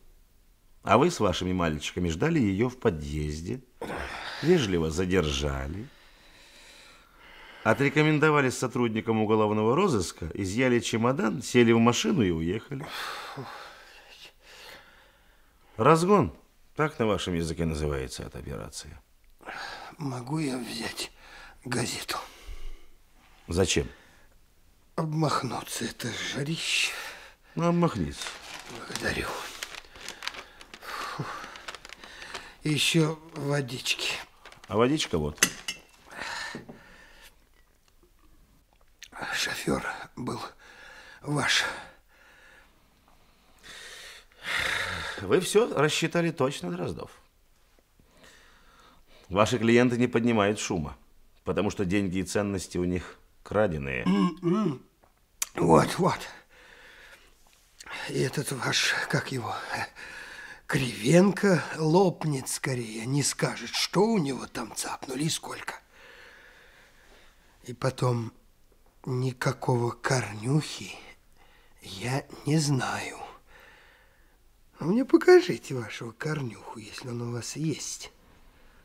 А 0.87 0.97
вы 0.97 1.11
с 1.11 1.19
вашими 1.19 1.51
мальчиками 1.51 2.07
ждали 2.07 2.39
ее 2.39 2.69
в 2.69 2.79
подъезде, 2.79 3.59
вежливо 4.41 4.89
задержали, 4.89 5.85
отрекомендовались 7.65 8.57
сотрудникам 8.57 9.19
уголовного 9.19 9.75
розыска, 9.75 10.31
изъяли 10.33 10.79
чемодан, 10.79 11.41
сели 11.41 11.73
в 11.73 11.79
машину 11.79 12.21
и 12.21 12.31
уехали. 12.31 12.87
Разгон. 15.75 16.31
Так 16.77 16.97
на 16.99 17.05
вашем 17.05 17.33
языке 17.33 17.65
называется 17.65 18.23
эта 18.23 18.39
операция. 18.39 18.97
Могу 19.97 20.39
я 20.39 20.57
взять 20.57 21.11
газету? 21.65 22.17
Зачем? 23.49 23.89
Обмахнуться, 24.95 25.83
это 25.83 26.07
жарище. 26.33 26.93
Ну, 27.55 27.67
обмахнись. 27.67 28.23
Благодарю. 28.71 29.27
Еще 32.67 33.17
водички. 33.33 34.11
А 34.67 34.75
водичка 34.75 35.17
вот. 35.17 35.39
Шофер 39.33 39.87
был 40.17 40.41
ваш. 41.21 41.63
Вы 45.21 45.39
все 45.39 45.73
рассчитали 45.73 46.31
точно, 46.31 46.69
Дроздов. 46.69 47.09
Ваши 49.29 49.57
клиенты 49.59 49.97
не 49.97 50.07
поднимают 50.07 50.59
шума, 50.59 50.97
потому 51.45 51.69
что 51.69 51.85
деньги 51.85 52.17
и 52.17 52.23
ценности 52.23 52.77
у 52.77 52.83
них 52.83 53.17
краденые. 53.43 54.03
М-м. 54.03 54.85
Вот, 55.55 55.97
вот. 55.97 56.19
И 58.09 58.19
этот 58.19 58.51
ваш, 58.51 58.93
как 59.09 59.31
его, 59.31 59.55
Кривенко 60.67 61.63
лопнет 61.77 62.49
скорее, 62.49 63.05
не 63.05 63.23
скажет, 63.23 63.69
что 63.69 64.01
у 64.01 64.17
него 64.17 64.47
там 64.47 64.75
цапнули 64.75 65.23
и 65.23 65.29
сколько. 65.29 65.75
И 67.63 67.73
потом, 67.73 68.33
никакого 69.05 69.91
корнюхи 69.91 70.93
я 71.81 72.25
не 72.45 72.57
знаю. 72.57 73.17
А 74.77 74.83
мне 74.83 75.05
покажите 75.05 75.73
вашего 75.73 76.11
корнюху, 76.11 76.79
если 76.79 77.07
он 77.07 77.21
у 77.21 77.31
вас 77.31 77.55
есть. 77.55 78.11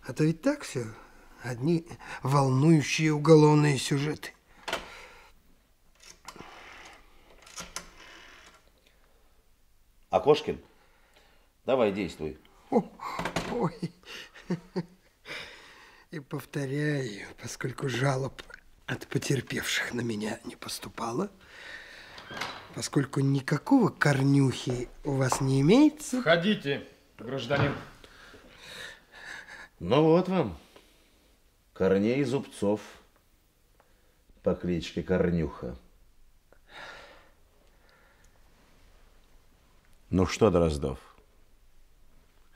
А 0.04 0.12
то 0.12 0.22
ведь 0.22 0.40
так 0.40 0.62
все, 0.62 0.86
одни 1.42 1.84
волнующие 2.22 3.12
уголовные 3.12 3.76
сюжеты. 3.76 4.30
Окошкин, 10.10 10.62
давай 11.64 11.92
действуй. 11.92 12.38
Ой. 12.70 13.92
И 16.10 16.20
повторяю, 16.20 17.26
поскольку 17.40 17.88
жалоб 17.88 18.42
от 18.86 19.06
потерпевших 19.06 19.94
на 19.94 20.02
меня 20.02 20.40
не 20.44 20.56
поступало, 20.56 21.30
поскольку 22.74 23.20
никакого 23.20 23.88
корнюхи 23.88 24.88
у 25.04 25.12
вас 25.12 25.40
не 25.40 25.60
имеется... 25.62 26.20
Входите, 26.20 26.86
гражданин. 27.18 27.74
Ну 29.80 30.02
вот 30.02 30.28
вам, 30.28 30.58
Корней 31.72 32.22
Зубцов 32.24 32.80
по 34.42 34.54
кличке 34.54 35.02
Корнюха. 35.02 35.76
Ну 40.10 40.26
что, 40.26 40.50
Дроздов, 40.50 40.98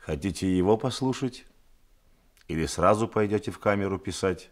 хотите 0.07 0.47
его 0.47 0.77
послушать? 0.77 1.45
Или 2.47 2.67
сразу 2.67 3.09
пойдете 3.09 3.51
в 3.51 3.59
камеру 3.59 3.99
писать? 3.99 4.51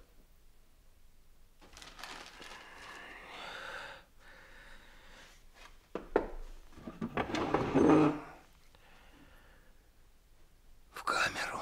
В 10.93 11.05
камеру. 11.05 11.61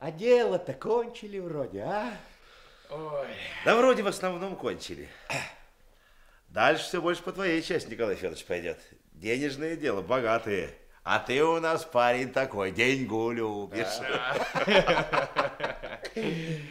А 0.00 0.10
дело-то 0.10 0.74
кончили 0.74 1.38
вроде, 1.38 1.82
а? 1.82 2.18
Ой. 2.90 3.28
Да 3.64 3.76
вроде 3.76 4.02
в 4.02 4.08
основном 4.08 4.56
кончили. 4.56 5.08
Дальше 6.48 6.82
все 6.82 7.00
больше 7.00 7.22
по 7.22 7.30
твоей 7.30 7.62
части, 7.62 7.90
Николай 7.90 8.16
Федорович, 8.16 8.44
пойдет. 8.44 8.80
Денежное 9.12 9.76
дело, 9.76 10.02
богатые. 10.02 10.74
А 11.08 11.20
ты 11.20 11.40
у 11.44 11.60
нас 11.60 11.84
парень 11.84 12.32
такой, 12.32 12.72
деньгу 12.72 13.30
любишь. 13.30 13.86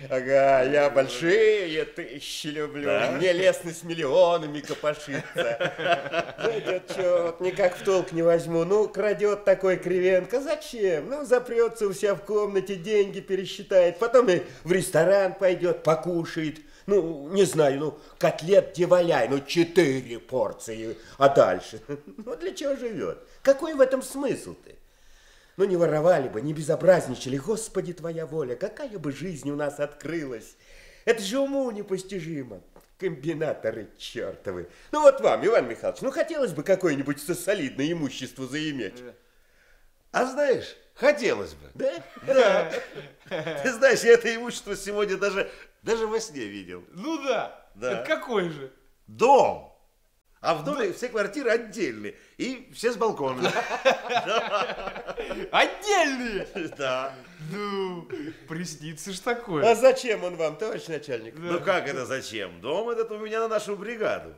Ага, 0.09 0.63
я 0.63 0.89
большие 0.89 1.85
тысячи 1.85 2.47
люблю. 2.47 2.85
Да? 2.85 3.11
Мне 3.11 3.31
лестно 3.31 3.71
с 3.71 3.83
миллионами 3.83 4.59
копошиться. 4.59 6.33
Зайдет 6.39 6.89
что, 6.89 7.37
никак 7.39 7.75
в 7.77 7.83
толк 7.83 8.11
не 8.11 8.23
возьму. 8.23 8.63
Ну, 8.63 8.87
крадет 8.87 9.45
такой 9.45 9.77
Кривенко, 9.77 10.41
зачем? 10.41 11.09
Ну, 11.09 11.25
запрется 11.25 11.85
у 11.85 11.93
себя 11.93 12.15
в 12.15 12.25
комнате, 12.25 12.75
деньги 12.75 13.19
пересчитает. 13.19 13.99
Потом 13.99 14.29
и 14.29 14.41
в 14.63 14.71
ресторан 14.71 15.33
пойдет, 15.33 15.83
покушает. 15.83 16.57
Ну, 16.87 17.29
не 17.29 17.45
знаю, 17.45 17.79
ну, 17.79 17.99
котлет 18.19 18.73
диваляй, 18.73 19.27
ну, 19.27 19.39
четыре 19.39 20.19
порции. 20.19 20.97
А 21.17 21.29
дальше? 21.29 21.81
Ну, 22.17 22.35
для 22.35 22.53
чего 22.53 22.75
живет? 22.75 23.19
Какой 23.41 23.73
в 23.73 23.81
этом 23.81 24.01
смысл-то? 24.01 24.71
Ну, 25.57 25.65
не 25.65 25.77
воровали 25.77 26.27
бы, 26.27 26.41
не 26.41 26.53
безобразничали. 26.53 27.37
Господи, 27.37 27.93
твоя 27.93 28.25
воля, 28.25 28.55
какая 28.55 28.99
бы 28.99 29.11
жизнь 29.11 29.49
у 29.49 29.55
нас 29.55 29.79
открылась. 29.79 30.57
Это 31.05 31.21
же 31.21 31.39
уму 31.39 31.71
непостижимо. 31.71 32.61
Комбинаторы 32.99 33.89
чертовы. 33.97 34.69
Ну, 34.91 35.01
вот 35.01 35.19
вам, 35.21 35.45
Иван 35.45 35.67
Михайлович, 35.67 36.01
ну, 36.01 36.11
хотелось 36.11 36.51
бы 36.51 36.63
какое-нибудь 36.63 37.19
солидное 37.21 37.91
имущество 37.91 38.47
заиметь. 38.47 39.01
А 40.11 40.25
знаешь, 40.25 40.77
хотелось 40.93 41.53
бы. 41.53 41.69
Да? 41.73 42.03
Да. 42.25 42.71
Ты 43.63 43.73
знаешь, 43.73 44.01
я 44.01 44.13
это 44.13 44.33
имущество 44.33 44.75
сегодня 44.77 45.17
даже, 45.17 45.51
даже 45.85 46.07
во 46.07 46.19
сне 46.19 46.45
видел. 46.45 46.83
Ну 46.93 47.23
да. 47.23 47.63
Да. 47.75 47.91
Это 47.91 48.07
какой 48.07 48.49
же? 48.49 48.73
Дом. 49.05 49.71
А 50.41 50.55
в 50.55 50.63
доме 50.63 50.93
все 50.93 51.09
квартиры 51.09 51.51
отдельные. 51.51 52.15
И 52.37 52.71
все 52.73 52.91
с 52.91 52.97
балконами. 52.97 53.47
Отдельные? 55.51 56.47
Да. 56.77 57.13
Ну, 57.51 58.07
приснится 58.47 59.11
ж 59.11 59.19
такое. 59.19 59.71
А 59.71 59.75
зачем 59.75 60.23
он 60.23 60.35
вам, 60.35 60.57
товарищ 60.57 60.87
начальник? 60.87 61.35
Ну 61.37 61.59
как 61.61 61.87
это 61.87 62.05
зачем? 62.05 62.61
Дом 62.61 62.89
этот 62.89 63.11
у 63.11 63.19
меня 63.19 63.41
на 63.41 63.47
нашу 63.47 63.75
бригаду. 63.75 64.33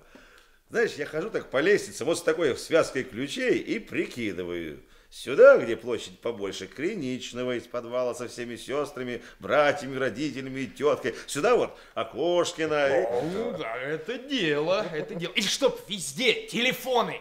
Знаешь, 0.70 0.94
я 0.94 1.06
хожу 1.06 1.30
так 1.30 1.50
по 1.50 1.62
лестнице, 1.62 2.04
вот 2.04 2.20
с 2.20 2.22
такой 2.22 2.58
связкой 2.58 3.04
ключей 3.04 3.58
и 3.58 3.80
прикидываю. 3.80 4.82
Сюда, 5.24 5.58
где 5.58 5.76
площадь 5.76 6.20
побольше, 6.20 6.68
Криничного 6.68 7.58
из 7.58 7.66
подвала 7.66 8.14
со 8.14 8.28
всеми 8.28 8.56
сестрами, 8.56 9.24
братьями, 9.40 9.98
родителями 9.98 10.60
и 10.60 10.68
теткой. 10.68 11.16
Сюда 11.26 11.56
вот 11.56 11.76
Окошкина. 11.96 13.24
Ну 13.34 13.58
да, 13.58 13.76
это 13.78 14.20
дело, 14.20 14.86
это 14.94 15.16
дело. 15.16 15.34
И 15.34 15.42
чтоб 15.42 15.82
везде 15.90 16.46
телефоны, 16.46 17.20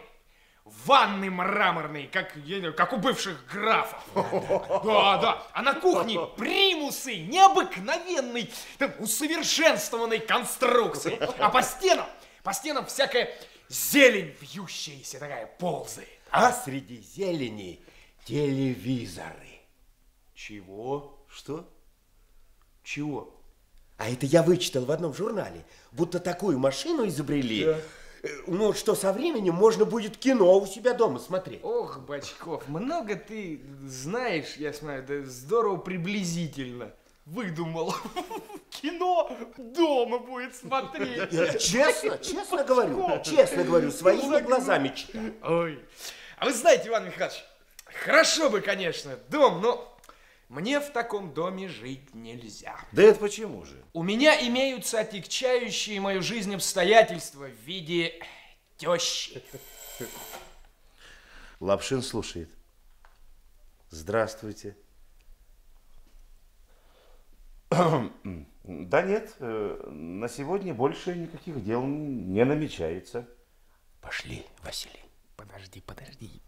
ванны 0.67 1.31
мраморные, 1.31 2.09
как, 2.09 2.37
я 2.45 2.57
не 2.57 2.61
знаю, 2.61 2.75
как 2.75 2.93
у 2.93 2.99
бывших 2.99 3.43
графов. 3.51 4.03
Да, 4.15 5.17
да. 5.17 5.47
А 5.55 5.63
на 5.63 5.73
кухне 5.73 6.21
примусы 6.37 7.17
необыкновенной, 7.17 8.51
там, 8.77 8.93
усовершенствованной 8.99 10.19
конструкции. 10.19 11.19
А 11.39 11.49
по 11.49 11.63
стенам, 11.63 12.07
по 12.43 12.53
стенам 12.53 12.85
всякая 12.85 13.35
зелень 13.71 14.37
вьющаяся 14.39 15.19
такая 15.19 15.47
ползает. 15.59 16.11
А 16.31 16.53
среди 16.53 17.01
зелени 17.01 17.81
телевизоры. 18.27 19.61
Чего? 20.35 21.25
Что? 21.29 21.67
Чего? 22.83 23.33
А 23.97 24.11
это 24.11 24.27
я 24.27 24.43
вычитал 24.43 24.85
в 24.85 24.91
одном 24.91 25.15
журнале, 25.15 25.65
будто 25.93 26.19
такую 26.21 26.59
машину 26.59 27.07
изобрели, 27.07 27.65
Да. 27.65 27.79
ну, 28.47 28.73
что 28.75 28.95
со 28.95 29.13
временем 29.13 29.55
можно 29.55 29.85
будет 29.87 30.19
кино 30.19 30.59
у 30.59 30.67
себя 30.67 30.93
дома 30.93 31.19
смотреть. 31.19 31.61
Ох, 31.65 32.01
Бочков, 32.01 32.69
много 32.69 33.17
ты 33.17 33.63
знаешь, 33.87 34.57
я 34.57 34.73
смотрю, 34.75 35.05
да 35.23 35.31
здорово 35.31 35.77
приблизительно. 35.79 36.93
Выдумал. 37.25 37.95
Кино 38.71 39.37
дома 39.57 40.19
будет 40.19 40.55
смотреть. 40.55 41.31
Честно, 41.61 42.19
честно 42.19 42.63
говорю, 42.65 43.21
честно 43.25 43.65
говорю, 43.65 43.91
своими 43.91 44.41
глазами 44.43 44.93
читаю. 44.95 45.35
Ой. 45.43 45.85
А 46.37 46.45
вы 46.45 46.53
знаете, 46.53 46.89
Иван 46.89 47.07
Михайлович, 47.07 47.43
хорошо 48.05 48.51
бы, 48.51 48.61
конечно, 48.61 49.17
дом, 49.29 49.61
но 49.61 49.99
мне 50.49 50.81
в 50.81 50.93
таком 50.93 51.35
доме 51.35 51.69
жить 51.69 52.15
нельзя. 52.15 52.77
Да 52.93 53.03
это 53.03 53.19
почему 53.19 53.65
же? 53.65 53.83
У 53.93 54.03
меня 54.03 54.47
имеются 54.47 55.01
отягчающие 55.01 56.01
мою 56.01 56.23
жизнь 56.23 56.55
обстоятельства 56.55 57.47
в 57.47 57.67
виде 57.67 58.21
тещи. 58.77 59.43
Лапшин 61.61 62.03
слушает. 62.03 62.51
Здравствуйте. 63.91 64.77
Да 68.67 69.01
нет, 69.03 69.37
э, 69.39 69.89
на 69.89 70.29
сегодня 70.29 70.75
больше 70.75 71.15
никаких 71.15 71.63
дел 71.63 71.85
не 71.85 72.45
намечается. 72.45 73.29
Пошли, 74.01 74.45
Василий. 74.65 75.05
Подожди, 75.37 75.81
подожди. 75.81 76.43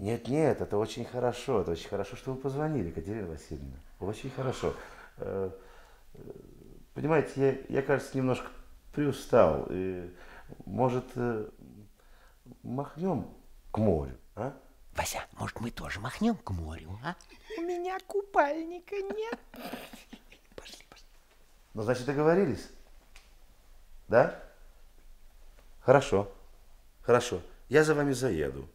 Нет, 0.00 0.28
нет, 0.28 0.62
это 0.62 0.78
очень 0.78 1.04
хорошо. 1.04 1.60
Это 1.60 1.72
очень 1.72 1.90
хорошо, 1.90 2.16
что 2.16 2.32
вы 2.32 2.40
позвонили, 2.40 2.88
Екатерина 2.88 3.28
Васильевна. 3.28 3.76
Очень 4.00 4.30
хорошо. 4.30 4.74
Э, 5.18 5.50
э, 6.14 6.18
Понимаете, 6.94 7.66
я, 7.68 7.80
я 7.80 7.82
кажется, 7.82 8.16
немножко 8.16 8.48
приустал. 8.94 9.66
И, 9.68 10.10
может, 10.64 11.04
э, 11.16 11.50
махнем 12.62 13.28
к 13.70 13.76
морю, 13.76 14.16
а? 14.36 14.58
Вася, 14.96 15.22
может, 15.32 15.60
мы 15.60 15.70
тоже 15.70 16.00
махнем 16.00 16.34
к 16.34 16.50
морю, 16.50 16.98
а? 17.04 17.14
У 17.58 17.60
меня 17.60 17.98
купальника 18.06 18.94
нет. 18.96 19.38
Ну, 21.74 21.82
значит, 21.82 22.06
договорились? 22.06 22.70
Да? 24.08 24.42
Хорошо. 25.80 26.32
Хорошо. 27.02 27.42
Я 27.68 27.84
за 27.84 27.94
вами 27.94 28.12
заеду. 28.12 28.66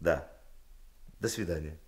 Да. 0.00 0.33
До 1.24 1.30
свидания. 1.30 1.78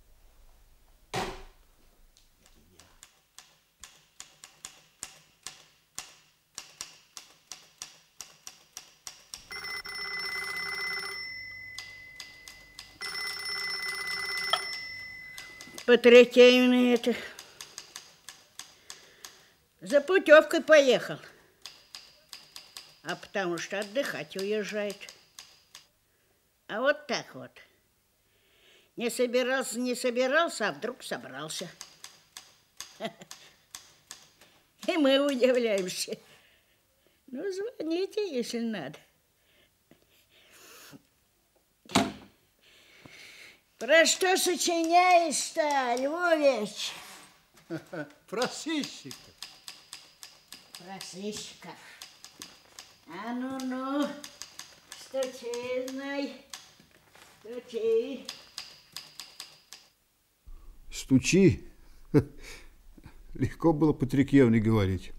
Патриотеевны 15.85 16.95
это. 16.95 17.13
За 19.81 20.01
путевкой 20.01 20.63
поехал. 20.63 21.19
А 23.03 23.15
потому 23.15 23.59
что 23.59 23.77
отдыхать 23.77 24.35
уезжает. 24.35 24.97
А 26.69 26.81
вот 26.81 27.05
так 27.05 27.35
вот. 27.35 27.51
Не 28.97 29.11
собирался, 29.11 29.79
не 29.79 29.93
собирался, 29.93 30.69
а 30.69 30.71
вдруг 30.71 31.03
собрался. 31.03 31.69
И 34.87 34.97
мы 34.97 35.19
удивляемся. 35.19 36.17
Ну, 37.27 37.43
звоните, 37.51 38.27
если 38.35 38.59
надо. 38.59 38.97
Про 43.77 44.07
что 44.07 44.35
сочиняешь-то, 44.35 45.95
Львович? 45.99 46.93
Про 48.27 48.47
сыщика. 48.47 49.15
Про 50.79 50.99
сыщика. 51.01 51.69
А 53.07 53.33
ну-ну, 53.33 54.07
стучи, 54.99 55.87
знай, 55.87 56.41
стучи. 57.43 58.25
Стучи. 60.97 61.61
Легко 63.35 63.71
было 63.71 63.93
Патрикевне 63.93 64.59
говорить. 64.59 65.11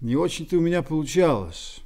Не 0.00 0.16
очень-то 0.16 0.56
у 0.56 0.60
меня 0.60 0.82
получалось. 0.82 1.80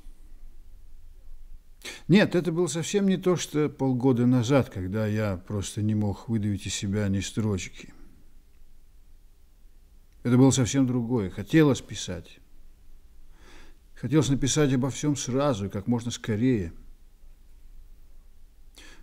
Нет, 2.07 2.37
это 2.37 2.53
было 2.53 2.69
совсем 2.69 3.09
не 3.09 3.17
то, 3.17 3.35
что 3.35 3.69
полгода 3.69 4.25
назад, 4.27 4.71
когда 4.71 5.05
я 5.05 5.37
просто 5.37 5.83
не 5.83 5.97
мог 5.97 6.29
выдавить 6.29 6.65
из 6.65 6.75
себя 6.75 7.09
ни 7.09 7.19
строчки. 7.19 7.93
Это 10.23 10.39
было 10.39 10.53
совсем 10.53 10.87
другое. 10.87 11.29
Хотелось 11.29 11.81
писать. 11.81 12.39
Хотелось 13.95 14.29
написать 14.29 14.73
обо 14.73 14.91
всем 14.91 15.17
сразу 15.17 15.67
и 15.67 15.71
как 15.71 15.89
можно 15.89 16.13
скорее. 16.13 16.73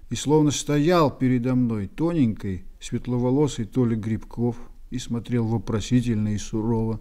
И 0.09 0.15
словно 0.15 0.51
стоял 0.51 1.15
передо 1.15 1.55
мной 1.55 1.87
тоненький, 1.87 2.65
светловолосый 2.79 3.65
Толя 3.65 3.95
Грибков 3.95 4.57
и 4.89 4.97
смотрел 4.97 5.45
вопросительно 5.45 6.33
и 6.33 6.37
сурово. 6.37 6.99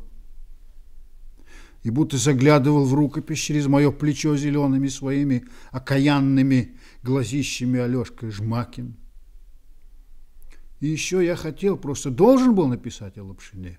И 1.83 1.90
будто 1.90 2.18
заглядывал 2.18 2.85
в 2.85 2.92
рукопись 2.92 3.38
через 3.38 3.66
мое 3.66 3.90
плечо 3.92 4.37
зелеными 4.37 4.88
своими 4.88 5.47
окаянными 5.71 6.77
глазищами 7.03 7.81
Алешка 7.81 8.31
Жмакин. 8.31 8.97
И 10.81 10.87
еще 10.87 11.25
я 11.25 11.35
хотел, 11.35 11.79
просто 11.79 12.11
должен 12.11 12.55
был 12.55 12.66
написать 12.66 13.16
о 13.16 13.25
Лапшине. 13.25 13.79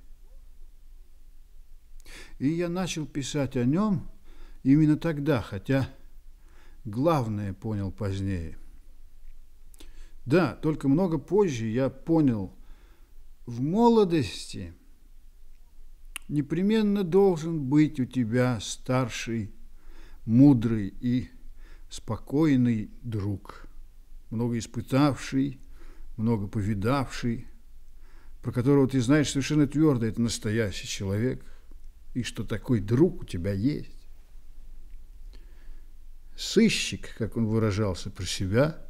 И 2.40 2.50
я 2.50 2.68
начал 2.68 3.06
писать 3.06 3.56
о 3.58 3.64
нем 3.64 4.10
именно 4.64 4.98
тогда, 4.98 5.42
хотя 5.42 5.90
главное 6.84 7.54
понял 7.54 7.92
позднее. 7.92 8.58
Да, 10.30 10.54
только 10.54 10.88
много 10.88 11.18
позже 11.18 11.66
я 11.66 11.90
понял, 11.90 12.56
в 13.48 13.62
молодости 13.62 14.76
непременно 16.28 17.04
должен 17.04 17.64
быть 17.68 18.00
у 18.00 18.06
тебя 18.06 18.60
старший, 18.62 19.52
мудрый 20.26 20.94
и 21.02 21.32
спокойный 21.90 22.92
друг, 23.02 23.66
много 24.30 24.60
испытавший, 24.60 25.60
много 26.16 26.46
повидавший, 26.46 27.48
про 28.44 28.52
которого 28.52 28.88
ты 28.88 29.02
знаешь 29.02 29.32
совершенно 29.32 29.66
твердо, 29.66 30.06
это 30.06 30.22
настоящий 30.22 30.88
человек, 30.88 31.44
и 32.14 32.22
что 32.22 32.44
такой 32.44 32.82
друг 32.82 33.24
у 33.24 33.26
тебя 33.26 33.54
есть. 33.54 33.98
Сыщик, 36.38 37.16
как 37.18 37.36
он 37.36 37.48
выражался 37.48 38.12
про 38.12 38.28
себя, 38.28 38.86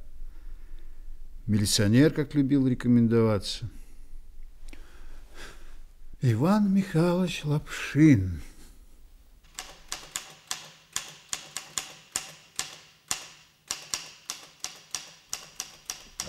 милиционер, 1.49 2.13
как 2.13 2.35
любил 2.35 2.67
рекомендоваться. 2.67 3.67
Иван 6.21 6.71
Михайлович 6.71 7.43
Лапшин. 7.43 8.39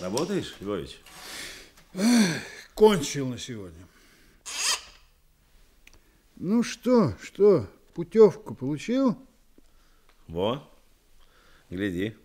Работаешь, 0.01 0.55
Львович? 0.59 0.99
Эх, 1.93 2.43
кончил 2.75 3.29
на 3.29 3.37
сегодня. 3.37 3.87
Ну 6.37 6.63
что, 6.63 7.15
что, 7.21 7.71
путевку 7.93 8.55
получил? 8.55 9.19
Во, 10.29 10.67
гляди. 11.69 12.17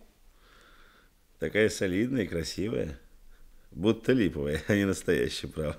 Такая 1.46 1.70
солидная 1.70 2.24
и 2.24 2.28
красивая. 2.28 2.98
Будто 3.70 4.14
липовая, 4.14 4.64
а 4.68 4.74
не 4.76 4.84
настоящая, 4.86 5.48
право. 5.48 5.78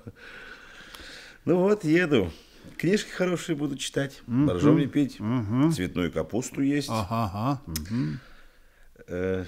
Ну 1.43 1.57
вот, 1.57 1.83
еду. 1.83 2.31
Книжки 2.77 3.09
хорошие 3.09 3.57
буду 3.57 3.75
читать, 3.75 4.21
Мгм. 4.27 4.45
боржоми 4.47 4.85
пить, 4.85 5.19
Мгм. 5.19 5.73
цветную 5.73 6.09
капусту 6.09 6.61
есть. 6.61 6.87
Ага. 6.89 7.61
Э, 9.07 9.43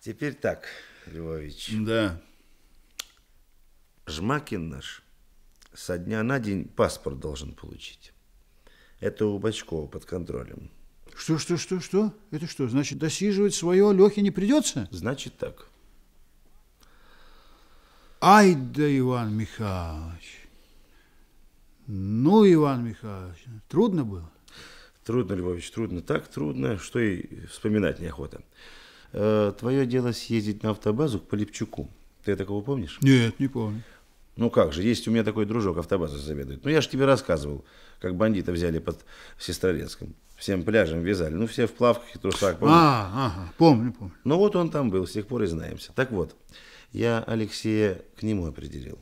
Теперь 0.00 0.34
так, 0.34 0.64
Львович. 1.06 1.72
Да. 1.80 2.22
Жмакин 4.06 4.68
наш 4.68 5.02
со 5.74 5.98
дня 5.98 6.22
на 6.22 6.38
день 6.38 6.68
паспорт 6.68 7.18
должен 7.18 7.52
получить. 7.52 8.12
Это 9.00 9.26
у 9.26 9.40
Бачкова 9.40 9.88
под 9.88 10.04
контролем. 10.04 10.70
Что, 11.18 11.36
что, 11.36 11.56
что, 11.56 11.80
что? 11.80 12.14
Это 12.30 12.46
что, 12.46 12.68
значит, 12.68 12.98
досиживать 12.98 13.52
свое 13.52 13.92
Лехе 13.92 14.22
не 14.22 14.30
придется? 14.30 14.88
Значит 14.92 15.36
так. 15.36 15.68
Ай 18.20 18.54
да, 18.54 18.98
Иван 18.98 19.36
Михайлович. 19.36 20.46
Ну, 21.88 22.50
Иван 22.50 22.84
Михайлович, 22.84 23.44
трудно 23.68 24.04
было? 24.04 24.30
Трудно, 25.04 25.34
Львович, 25.34 25.70
трудно. 25.72 26.02
Так 26.02 26.28
трудно, 26.28 26.78
что 26.78 27.00
и 27.00 27.46
вспоминать 27.46 27.98
неохота. 27.98 28.42
Э, 29.12 29.52
Твое 29.58 29.86
дело 29.86 30.12
съездить 30.12 30.62
на 30.62 30.70
автобазу 30.70 31.18
к 31.18 31.26
Полипчуку. 31.26 31.90
Ты 32.24 32.36
такого 32.36 32.62
помнишь? 32.62 32.98
Нет, 33.02 33.40
не 33.40 33.48
помню. 33.48 33.82
Ну 34.36 34.50
как 34.50 34.72
же, 34.72 34.82
есть 34.82 35.08
у 35.08 35.10
меня 35.10 35.24
такой 35.24 35.46
дружок, 35.46 35.78
автобазу 35.78 36.16
заведует. 36.16 36.62
Ну 36.62 36.70
я 36.70 36.80
же 36.80 36.88
тебе 36.88 37.06
рассказывал, 37.06 37.64
как 37.98 38.14
бандита 38.14 38.52
взяли 38.52 38.78
под 38.78 39.04
Сестрорецком. 39.36 40.14
Всем 40.38 40.62
пляжем 40.62 41.02
вязали. 41.02 41.34
Ну 41.34 41.48
все 41.48 41.66
в 41.66 41.72
плавках 41.72 42.14
и 42.14 42.18
трусах. 42.18 42.58
помнишь? 42.58 42.76
А, 42.76 43.10
ага, 43.12 43.52
помню, 43.58 43.92
помню. 43.92 44.14
Ну 44.22 44.38
вот 44.38 44.54
он 44.54 44.70
там 44.70 44.88
был, 44.88 45.04
с 45.04 45.12
тех 45.12 45.26
пор 45.26 45.42
и 45.42 45.46
знаемся. 45.46 45.92
Так 45.96 46.12
вот, 46.12 46.36
я 46.92 47.24
Алексея 47.26 48.02
к 48.16 48.22
нему 48.22 48.46
определил. 48.46 48.98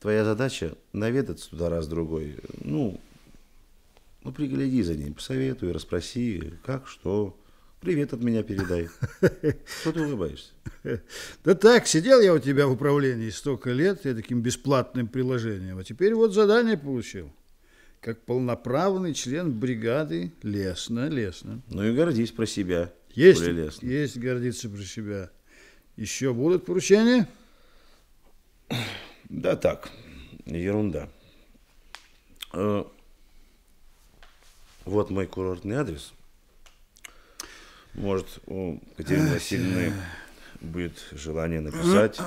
Твоя 0.00 0.24
задача 0.24 0.76
наведаться 0.92 1.50
туда 1.50 1.68
раз-другой. 1.68 2.36
Ну, 2.60 3.00
ну, 4.22 4.32
пригляди 4.32 4.82
за 4.82 4.94
ним, 4.94 5.14
посоветуй, 5.14 5.72
расспроси, 5.72 6.54
как, 6.64 6.86
что. 6.86 7.36
Привет 7.80 8.12
от 8.12 8.22
меня 8.22 8.44
передай. 8.44 8.88
Что 9.80 9.92
ты 9.92 10.00
улыбаешься? 10.00 10.52
Да 11.44 11.54
так, 11.54 11.88
сидел 11.88 12.20
я 12.20 12.34
у 12.34 12.38
тебя 12.38 12.68
в 12.68 12.72
управлении 12.72 13.30
столько 13.30 13.70
лет, 13.70 14.04
я 14.04 14.14
таким 14.14 14.42
бесплатным 14.42 15.08
приложением, 15.08 15.78
а 15.78 15.84
теперь 15.84 16.14
вот 16.14 16.32
задание 16.32 16.76
получил. 16.76 17.32
Как 18.02 18.20
полноправный 18.22 19.14
член 19.14 19.52
бригады 19.56 20.32
лесно, 20.42 21.08
лесно. 21.08 21.62
Ну 21.68 21.84
и 21.84 21.94
гордись 21.94 22.32
про 22.32 22.46
себя. 22.46 22.92
Есть, 23.10 23.40
есть 23.80 24.18
гордиться 24.18 24.68
про 24.68 24.82
себя. 24.82 25.30
Еще 25.96 26.34
будут 26.34 26.66
поручения? 26.66 27.28
Да 29.28 29.54
так, 29.54 29.88
ерунда. 30.46 31.08
Э, 32.52 32.82
Вот 34.84 35.10
мой 35.10 35.28
курортный 35.28 35.76
адрес. 35.76 36.12
Может, 37.94 38.26
у 38.46 38.80
Катерины 38.96 39.34
Васильевны 39.34 39.92
будет 40.60 41.06
желание 41.12 41.60
написать. 41.60 42.18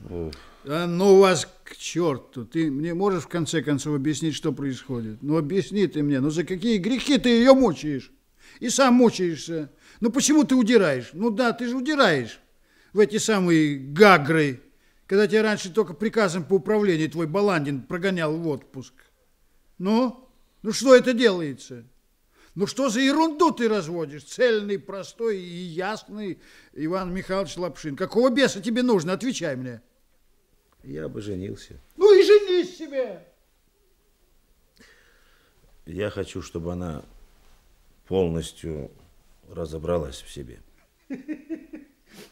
А 0.70 0.86
ну 0.86 1.18
вас 1.18 1.48
к 1.64 1.76
черту. 1.76 2.44
Ты 2.44 2.70
мне 2.70 2.92
можешь 2.92 3.24
в 3.24 3.28
конце 3.28 3.62
концов 3.62 3.94
объяснить, 3.94 4.34
что 4.34 4.52
происходит? 4.52 5.22
Ну 5.22 5.38
объясни 5.38 5.86
ты 5.86 6.02
мне, 6.02 6.20
ну 6.20 6.28
за 6.28 6.44
какие 6.44 6.76
грехи 6.76 7.16
ты 7.16 7.30
ее 7.30 7.54
мучаешь? 7.54 8.12
И 8.60 8.68
сам 8.68 8.94
мучаешься. 8.94 9.72
Ну 10.00 10.12
почему 10.12 10.44
ты 10.44 10.54
удираешь? 10.54 11.08
Ну 11.14 11.30
да, 11.30 11.54
ты 11.54 11.68
же 11.68 11.74
удираешь 11.74 12.38
в 12.92 12.98
эти 12.98 13.16
самые 13.16 13.78
гагры, 13.78 14.60
когда 15.06 15.26
тебя 15.26 15.42
раньше 15.42 15.72
только 15.72 15.94
приказом 15.94 16.44
по 16.44 16.54
управлению 16.54 17.10
твой 17.10 17.26
Баландин 17.26 17.80
прогонял 17.80 18.36
в 18.36 18.46
отпуск. 18.46 18.92
Ну, 19.78 20.28
ну 20.60 20.72
что 20.72 20.94
это 20.94 21.14
делается? 21.14 21.86
Ну 22.54 22.66
что 22.66 22.90
за 22.90 23.00
ерунду 23.00 23.52
ты 23.52 23.70
разводишь? 23.70 24.24
Цельный, 24.24 24.78
простой 24.78 25.38
и 25.38 25.62
ясный 25.62 26.42
Иван 26.74 27.14
Михайлович 27.14 27.56
Лапшин. 27.56 27.96
Какого 27.96 28.28
беса 28.28 28.60
тебе 28.60 28.82
нужно? 28.82 29.14
Отвечай 29.14 29.56
мне. 29.56 29.80
Я 30.88 31.06
бы 31.06 31.20
женился. 31.20 31.78
Ну 31.98 32.18
и 32.18 32.22
женись 32.22 32.78
себе. 32.78 33.22
Я 35.84 36.08
хочу, 36.08 36.40
чтобы 36.40 36.72
она 36.72 37.04
полностью 38.06 38.90
разобралась 39.50 40.22
в 40.22 40.30
себе. 40.30 40.60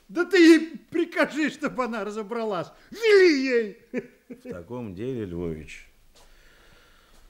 Да 0.09 0.25
ты 0.25 0.39
ей 0.39 0.79
прикажи, 0.91 1.51
чтобы 1.51 1.85
она 1.85 2.03
разобралась. 2.03 2.69
Вели 2.91 3.45
ей. 3.45 4.03
В 4.29 4.49
таком 4.51 4.95
деле, 4.95 5.27
Львович, 5.27 5.87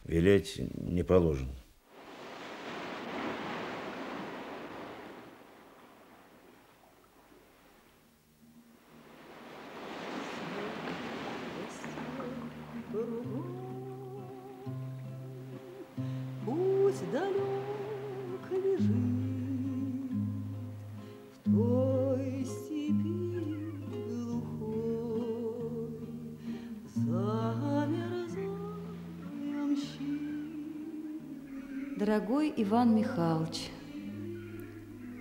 велеть 0.04 0.58
не 0.74 1.02
положено. 1.02 1.52
Иван 32.58 32.96
Михайлович, 32.96 33.70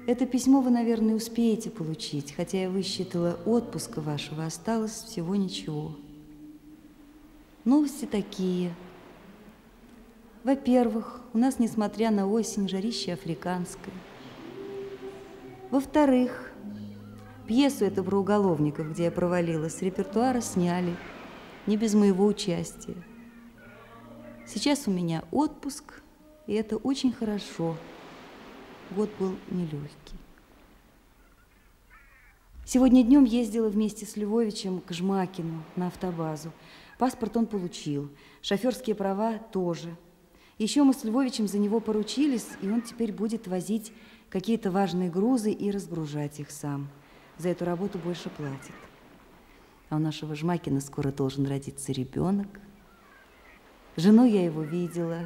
это 0.07 0.25
письмо 0.25 0.61
вы, 0.61 0.69
наверное, 0.69 1.15
успеете 1.15 1.69
получить, 1.69 2.33
хотя 2.33 2.61
я 2.61 2.69
высчитала 2.69 3.37
отпуска 3.45 3.99
вашего, 3.99 4.45
осталось 4.45 5.03
всего 5.03 5.35
ничего. 5.35 5.97
Новости 7.65 8.05
такие. 8.05 8.73
Во-первых, 10.45 11.19
у 11.33 11.37
нас, 11.37 11.59
несмотря 11.59 12.09
на 12.09 12.25
осень, 12.25 12.69
жарище 12.69 13.11
африканское. 13.11 13.93
Во-вторых, 15.71 16.53
пьесу 17.47 17.83
эту 17.83 18.01
про 18.01 18.17
уголовников, 18.17 18.93
где 18.93 19.05
я 19.05 19.11
провалилась, 19.11 19.75
с 19.75 19.81
репертуара 19.81 20.39
сняли, 20.39 20.95
не 21.67 21.75
без 21.75 21.95
моего 21.95 22.25
участия. 22.25 22.95
Сейчас 24.47 24.87
у 24.87 24.91
меня 24.91 25.25
отпуск, 25.31 26.01
и 26.47 26.53
это 26.53 26.77
очень 26.77 27.11
хорошо. 27.11 27.77
Год 28.91 29.09
был 29.19 29.35
нелегкий. 29.49 30.15
Сегодня 32.65 33.03
днем 33.03 33.25
ездила 33.25 33.69
вместе 33.69 34.05
с 34.05 34.15
Львовичем 34.15 34.81
к 34.81 34.91
Жмакину 34.91 35.63
на 35.75 35.87
автобазу. 35.87 36.51
Паспорт 36.97 37.37
он 37.37 37.45
получил, 37.45 38.09
шоферские 38.41 38.95
права 38.95 39.37
тоже. 39.37 39.95
Еще 40.57 40.83
мы 40.83 40.93
с 40.93 41.03
Львовичем 41.03 41.47
за 41.47 41.59
него 41.59 41.79
поручились, 41.79 42.47
и 42.61 42.69
он 42.69 42.81
теперь 42.81 43.11
будет 43.11 43.47
возить 43.47 43.91
какие-то 44.29 44.71
важные 44.71 45.09
грузы 45.09 45.51
и 45.51 45.69
разгружать 45.69 46.39
их 46.39 46.49
сам. 46.49 46.87
За 47.37 47.49
эту 47.49 47.65
работу 47.65 47.99
больше 47.99 48.29
платит. 48.29 48.73
А 49.89 49.97
у 49.97 49.99
нашего 49.99 50.35
Жмакина 50.35 50.79
скоро 50.79 51.11
должен 51.11 51.45
родиться 51.45 51.91
ребенок. 51.91 52.47
Жену 53.97 54.25
я 54.25 54.43
его 54.43 54.63
видела, 54.63 55.19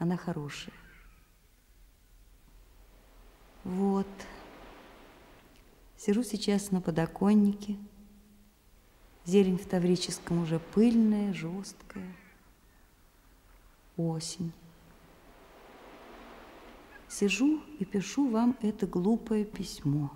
она 0.00 0.16
хорошая. 0.16 0.74
Вот. 3.62 4.08
Сижу 5.96 6.24
сейчас 6.24 6.70
на 6.70 6.80
подоконнике. 6.80 7.76
Зелень 9.26 9.58
в 9.58 9.66
Таврическом 9.66 10.42
уже 10.42 10.58
пыльная, 10.58 11.34
жесткая. 11.34 12.16
Осень. 13.98 14.52
Сижу 17.06 17.62
и 17.78 17.84
пишу 17.84 18.30
вам 18.30 18.56
это 18.62 18.86
глупое 18.86 19.44
письмо. 19.44 20.10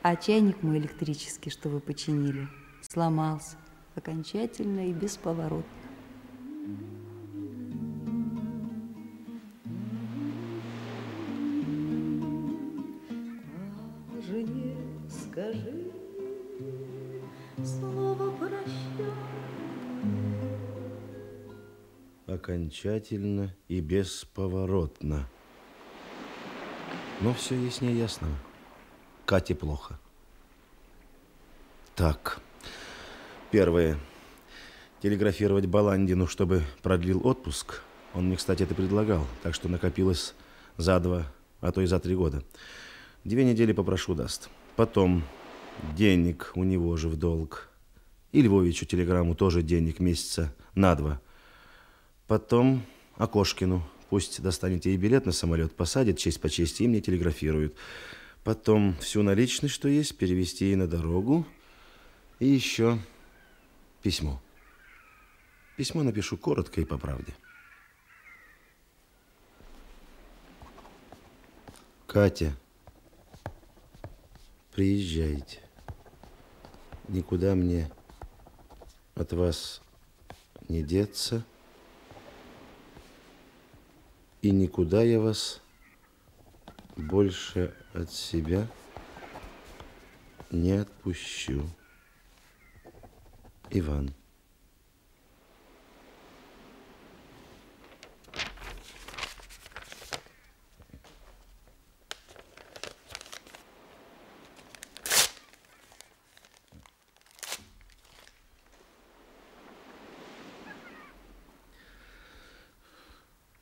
А 0.00 0.16
чайник 0.16 0.62
мой 0.62 0.78
электрический, 0.78 1.50
что 1.50 1.68
вы 1.68 1.80
починили, 1.80 2.48
сломался 2.80 3.58
окончательно 3.94 4.88
и 4.88 4.94
бесповоротно. 4.94 5.85
Окончательно 22.26 23.54
и 23.68 23.80
бесповоротно. 23.80 25.28
Но 27.20 27.32
все 27.34 27.54
яснее 27.54 27.98
ясного. 27.98 28.34
Кате 29.24 29.54
плохо. 29.54 29.98
Так, 31.94 32.40
первое. 33.50 33.98
Телеграфировать 35.06 35.66
Баландину, 35.66 36.26
чтобы 36.26 36.64
продлил 36.82 37.24
отпуск. 37.24 37.80
Он 38.12 38.26
мне, 38.26 38.34
кстати, 38.34 38.64
это 38.64 38.74
предлагал, 38.74 39.24
так 39.44 39.54
что 39.54 39.68
накопилось 39.68 40.34
за 40.78 40.98
два, 40.98 41.32
а 41.60 41.70
то 41.70 41.80
и 41.80 41.86
за 41.86 42.00
три 42.00 42.16
года. 42.16 42.42
Две 43.22 43.44
недели 43.44 43.72
попрошу 43.72 44.16
даст. 44.16 44.50
Потом 44.74 45.22
денег 45.96 46.50
у 46.56 46.64
него 46.64 46.96
же 46.96 47.08
в 47.08 47.16
долг. 47.16 47.68
И 48.32 48.42
Львовичу 48.42 48.84
телеграмму 48.84 49.36
тоже 49.36 49.62
денег 49.62 50.00
месяца 50.00 50.52
на 50.74 50.96
два. 50.96 51.20
Потом 52.26 52.82
Окошкину. 53.14 53.88
Пусть 54.10 54.42
достанет 54.42 54.86
ей 54.86 54.96
билет 54.96 55.24
на 55.24 55.30
самолет, 55.30 55.72
посадит 55.72 56.18
честь 56.18 56.40
по 56.40 56.50
чести 56.50 56.82
и 56.82 56.88
мне 56.88 57.00
телеграфируют. 57.00 57.76
Потом 58.42 58.96
всю 58.98 59.22
наличность, 59.22 59.72
что 59.72 59.86
есть, 59.86 60.18
перевести 60.18 60.64
ей 60.64 60.74
на 60.74 60.88
дорогу. 60.88 61.46
И 62.40 62.48
еще 62.48 62.98
письмо. 64.02 64.42
Письмо 65.76 66.02
напишу 66.02 66.38
коротко 66.38 66.80
и 66.80 66.86
по 66.86 66.96
правде. 66.96 67.34
Катя, 72.06 72.56
приезжайте. 74.72 75.60
Никуда 77.08 77.54
мне 77.54 77.90
от 79.14 79.34
вас 79.34 79.82
не 80.68 80.82
деться. 80.82 81.44
И 84.40 84.50
никуда 84.50 85.02
я 85.02 85.20
вас 85.20 85.60
больше 86.96 87.74
от 87.92 88.10
себя 88.10 88.66
не 90.50 90.72
отпущу. 90.72 91.68
Иван. 93.70 94.14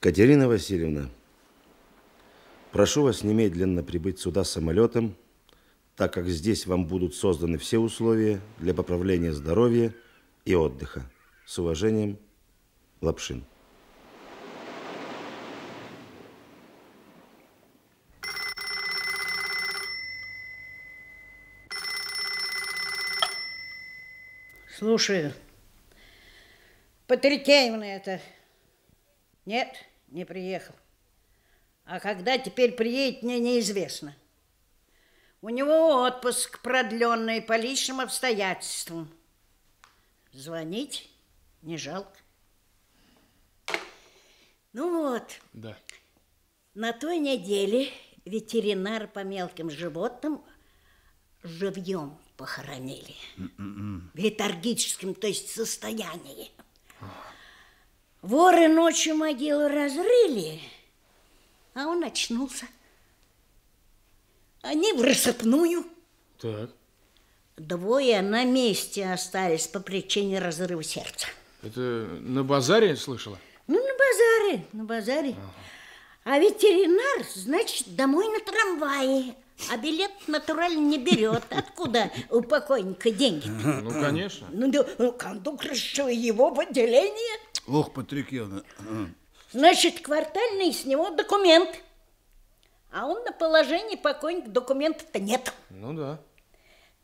Катерина 0.05 0.49
Васильевна, 0.49 1.09
прошу 2.73 3.05
вас 3.05 3.25
немедленно 3.25 3.83
прибыть 3.83 4.21
сюда 4.21 4.45
самолетом, 4.45 5.17
так 5.97 6.13
как 6.13 6.29
здесь 6.29 6.67
вам 6.67 6.85
будут 6.85 7.15
созданы 7.15 7.57
все 7.57 7.79
условия 7.79 8.39
для 8.59 8.75
поправления 8.75 9.33
здоровья 9.33 9.95
и 10.45 10.55
отдыха. 10.55 11.11
С 11.47 11.59
уважением, 11.59 12.19
Лапшин. 13.01 13.47
Слушаю. 24.69 25.33
Патрикеевна 27.07 27.87
это. 27.87 28.21
Нет, 29.47 29.75
не 30.15 30.25
приехал. 30.25 30.75
А 31.85 32.01
когда 32.01 32.39
теперь 32.39 32.73
приедет, 32.73 33.23
мне 33.23 33.39
неизвестно. 33.41 34.17
У 35.43 35.51
него 35.51 36.03
отпуск 36.03 36.61
продленный 36.63 37.43
по 37.43 37.57
личным 37.59 38.01
обстоятельствам. 38.01 39.13
Звонить 40.33 41.11
не 41.61 41.77
жалко. 41.77 42.17
Ну 44.73 45.03
вот, 45.03 45.41
Да. 45.53 45.77
на 46.75 46.93
той 46.93 47.19
неделе 47.19 47.91
ветеринар 48.25 49.07
по 49.07 49.23
мелким 49.23 49.71
животным 49.71 50.43
живьем 51.43 52.19
похоронили. 52.37 53.15
В 53.47 54.17
летаргическом, 54.17 55.15
то 55.15 55.27
есть 55.27 55.51
состоянии. 55.51 56.51
Воры 58.25 58.69
ночью 58.69 59.17
могилу 59.17 59.69
разрыли, 59.69 60.59
а 61.75 61.89
он 61.89 62.03
очнулся. 62.03 62.67
Они 64.63 64.95
в 64.95 65.03
рассыпную. 65.03 65.85
Так. 66.41 66.71
Двое 67.59 68.23
на 68.23 68.45
месте 68.45 69.13
остались 69.13 69.67
по 69.67 69.79
причине 69.79 70.39
разрыва 70.39 70.83
сердца. 70.83 71.27
Это 71.63 71.81
на 71.81 72.43
базаре 72.43 72.97
слышала? 72.97 73.39
Ну, 73.67 73.75
на 73.75 73.93
базаре, 73.93 74.65
на 74.73 74.85
базаре. 74.85 75.37
А 76.25 76.39
ветеринар, 76.39 77.27
значит, 77.35 77.95
домой 77.95 78.27
на 78.29 78.41
трамвае. 78.41 79.35
А 79.71 79.77
билет 79.77 80.13
натурально 80.29 80.81
не 80.81 80.97
берет. 80.97 81.43
Откуда 81.51 82.11
у 82.31 82.41
покойника 82.41 83.11
деньги? 83.11 83.49
Ну, 83.49 83.91
конечно. 83.91 84.49
Ну, 84.51 84.73
да, 84.73 84.87
ну, 84.97 85.13
кондуктор 85.13 85.77
что, 85.77 86.09
его 86.09 86.49
в 86.49 86.61
отделение? 86.61 87.39
Ох, 87.67 87.93
Патрикевна. 87.93 88.63
Значит, 89.53 90.01
квартальный 90.01 90.73
с 90.73 90.85
него 90.85 91.11
документ. 91.11 91.71
А 92.93 93.07
он 93.07 93.25
на 93.25 93.33
положении 93.33 93.97
покойника 93.97 94.49
документа-то 94.51 95.19
нет. 95.19 95.53
Ну 95.71 95.95
да. 95.95 96.21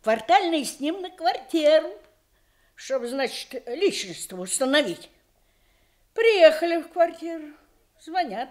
Квартальный 0.02 0.64
с 0.64 0.80
ним 0.80 1.00
на 1.00 1.10
квартиру, 1.10 1.90
чтобы, 2.74 3.08
значит, 3.08 3.62
личность 3.66 4.32
установить. 4.32 5.10
Приехали 6.14 6.80
в 6.82 6.88
квартиру, 6.88 7.48
звонят. 8.00 8.48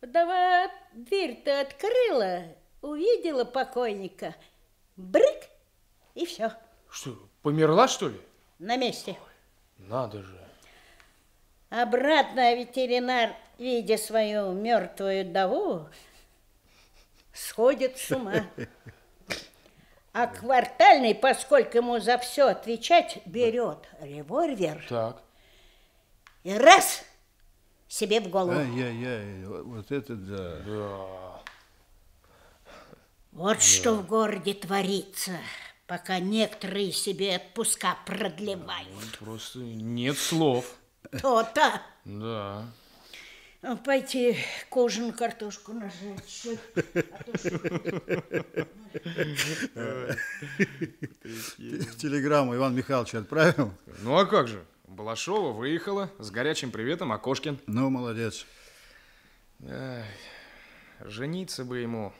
Вдова 0.00 0.70
дверь-то 0.92 1.60
открыла, 1.60 2.44
увидела 2.82 3.44
покойника. 3.44 4.34
Брык, 4.96 5.44
и 6.14 6.26
все, 6.26 6.52
Что, 6.90 7.16
померла, 7.42 7.88
что 7.88 8.08
ли? 8.08 8.20
на 8.58 8.76
месте. 8.76 9.16
Надо 9.76 10.22
же. 10.22 10.37
Обратно 11.70 12.54
ветеринар, 12.54 13.34
видя 13.58 13.98
свою 13.98 14.52
мертвую 14.52 15.26
вдову, 15.26 15.86
сходит 17.32 17.98
с 17.98 18.10
ума. 18.10 18.46
А 20.12 20.26
квартальный, 20.26 21.14
поскольку 21.14 21.76
ему 21.76 22.00
за 22.00 22.16
все 22.18 22.48
отвечать, 22.48 23.18
берет 23.26 23.86
револьвер 24.00 24.84
Так. 24.88 25.22
и 26.42 26.54
раз 26.54 27.04
себе 27.86 28.20
в 28.20 28.28
голову. 28.28 28.58
Ай-яй-яй, 28.58 29.44
вот 29.44 29.92
это 29.92 30.14
да. 30.16 30.56
Да. 30.60 31.42
Вот 33.32 33.62
что 33.62 33.92
в 33.94 34.06
городе 34.06 34.54
творится, 34.54 35.36
пока 35.86 36.18
некоторые 36.18 36.90
себе 36.92 37.36
отпуска 37.36 37.96
продлевают. 38.06 39.18
Просто 39.20 39.58
нет 39.58 40.16
слов. 40.16 40.77
То-то. 41.10 41.82
Да. 42.04 42.64
Ну, 43.60 43.76
Пойти 43.76 44.36
к 44.70 44.76
ужину 44.76 45.12
картошку 45.12 45.72
нажать. 45.72 46.46
А? 49.74 50.14
Телеграмму 51.96 52.54
Иван 52.54 52.74
Михайлович 52.74 53.14
отправил? 53.14 53.72
Ну 54.02 54.16
а 54.16 54.26
как 54.26 54.46
же? 54.48 54.64
Балашова 54.86 55.52
выехала 55.52 56.10
с 56.18 56.30
горячим 56.30 56.70
приветом 56.70 57.12
Окошкин. 57.12 57.58
Ну, 57.66 57.90
молодец. 57.90 58.46
Жениться 61.00 61.64
бы 61.64 61.78
ему. 61.78 62.12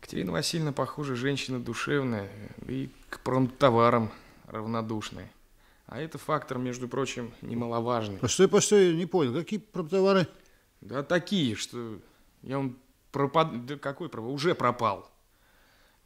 Катерина 0.00 0.32
Васильевна, 0.32 0.72
похоже, 0.72 1.16
женщина 1.16 1.58
душевная 1.58 2.28
и 2.68 2.90
к 3.08 3.20
промтоварам 3.20 4.12
равнодушная. 4.46 5.30
А 5.86 6.00
это 6.00 6.18
фактор, 6.18 6.58
между 6.58 6.88
прочим, 6.88 7.32
немаловажный. 7.42 8.18
Постой, 8.18 8.48
постой, 8.48 8.94
не 8.94 9.06
понял, 9.06 9.32
какие 9.34 9.60
промтовары? 9.60 10.26
Да 10.80 11.02
такие, 11.02 11.54
что 11.54 12.00
я 12.42 12.58
он 12.58 12.76
пропад... 13.12 13.66
Да 13.66 13.76
какой 13.78 14.08
пропал? 14.08 14.32
Уже 14.32 14.54
пропал. 14.54 15.10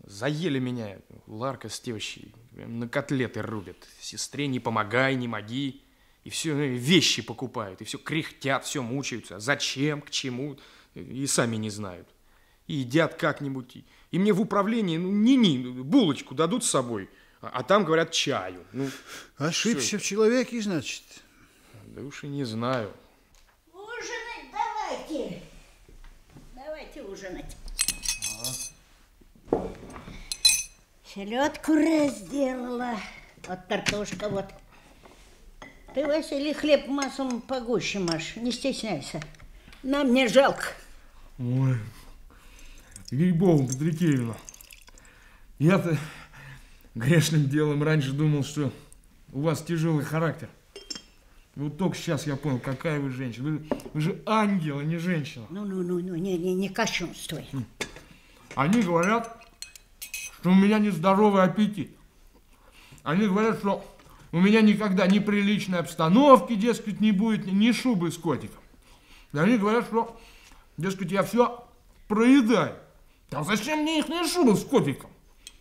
Заели 0.05 0.59
меня 0.59 0.99
Ларка 1.26 1.68
с 1.68 1.81
тещей. 1.81 2.35
На 2.53 2.89
котлеты 2.89 3.43
рубят. 3.43 3.76
Сестре 4.01 4.47
не 4.47 4.61
помогай, 4.61 5.14
не 5.14 5.28
моги. 5.28 5.83
И 6.24 6.31
все 6.31 6.55
вещи 6.55 7.22
покупают. 7.22 7.81
И 7.81 7.85
все 7.85 7.99
кряхтят, 7.99 8.64
все 8.64 8.83
мучаются. 8.83 9.39
Зачем, 9.39 10.01
к 10.03 10.11
чему. 10.11 10.59
И 10.95 11.26
сами 11.26 11.57
не 11.57 11.70
знают. 11.70 12.09
И 12.66 12.74
едят 12.74 13.14
как-нибудь. 13.14 13.76
И- 13.76 13.85
И 14.11 14.18
мне 14.18 14.33
в 14.33 14.41
управлении, 14.41 14.97
ну, 14.99 15.11
ни-ни, 15.11 15.83
булочку 15.83 16.35
дадут 16.35 16.64
с 16.64 16.70
собой. 16.70 17.09
А, 17.43 17.49
а 17.49 17.62
там, 17.62 17.84
говорят, 17.84 18.12
чаю. 18.12 18.64
Ну, 18.72 18.91
Ошибся 19.38 19.86
всё 19.86 19.99
в 19.99 20.03
человеке, 20.03 20.61
значит. 20.61 21.03
Да 21.86 22.03
уж 22.03 22.24
и 22.24 22.28
не 22.28 22.45
знаю. 22.45 22.93
Ужинать 23.72 24.51
давайте. 24.53 25.43
Давайте. 26.55 27.03
Ужинать. 27.03 27.57
Селедку 31.05 31.74
разделала. 31.74 32.97
Вот 33.49 33.59
картошка 33.68 34.28
вот. 34.28 34.47
Ты, 35.95 36.07
Василий, 36.07 36.53
хлеб 36.55 36.86
маслом 36.86 37.41
погуще, 37.41 37.99
Маш. 37.99 38.36
Не 38.36 38.53
стесняйся. 38.53 39.20
Нам 39.82 40.14
не 40.14 40.28
жалко. 40.28 40.68
Ой, 41.38 41.78
ей-богу, 43.11 43.66
Патрикеевна, 43.66 44.36
я-то 45.59 45.97
грешным 46.95 47.49
делом 47.49 47.82
раньше 47.82 48.12
думал, 48.12 48.45
что 48.45 48.72
у 49.32 49.43
вас 49.43 49.62
тяжелый 49.62 50.05
характер. 50.05 50.49
И 51.57 51.61
вот 51.61 51.76
только 51.76 51.97
сейчас 51.97 52.26
я 52.26 52.36
понял, 52.36 52.59
какая 52.59 53.01
вы 53.01 53.11
женщина. 53.11 53.51
Вы, 53.51 53.66
вы 53.93 54.01
же 54.01 54.22
ангел, 54.26 54.78
а 54.78 54.84
не 54.84 54.99
женщина. 54.99 55.47
Ну, 55.51 55.64
ну, 55.64 55.82
ну, 55.82 56.01
ну, 56.01 56.14
не, 56.14 56.38
не, 56.38 56.55
не 56.55 56.68
кощунствуй. 56.68 57.47
Они 58.55 58.82
говорят, 58.82 59.45
что 60.41 60.51
у 60.51 60.55
меня 60.55 60.78
нездоровый 60.78 61.43
аппетит. 61.43 61.91
Они 63.03 63.26
говорят, 63.26 63.59
что 63.59 63.84
у 64.32 64.41
меня 64.41 64.61
никогда 64.61 65.07
ни 65.07 65.18
приличной 65.18 65.80
обстановки, 65.80 66.55
дескать, 66.55 67.01
не 67.01 67.12
будет, 67.12 67.47
ни 67.47 67.72
шубы 67.72 68.12
с 68.12 68.18
котиком. 68.18 68.61
И 69.32 69.38
они 69.38 69.59
говорят, 69.59 69.86
что, 69.86 70.20
дескать, 70.76 71.11
я 71.11 71.22
все 71.22 71.64
проедаю. 72.09 72.74
А 73.32 73.45
зачем 73.45 73.80
мне 73.80 74.01
их 74.01 74.07
шуба 74.32 74.55
с 74.55 74.64
котиком? 74.64 75.11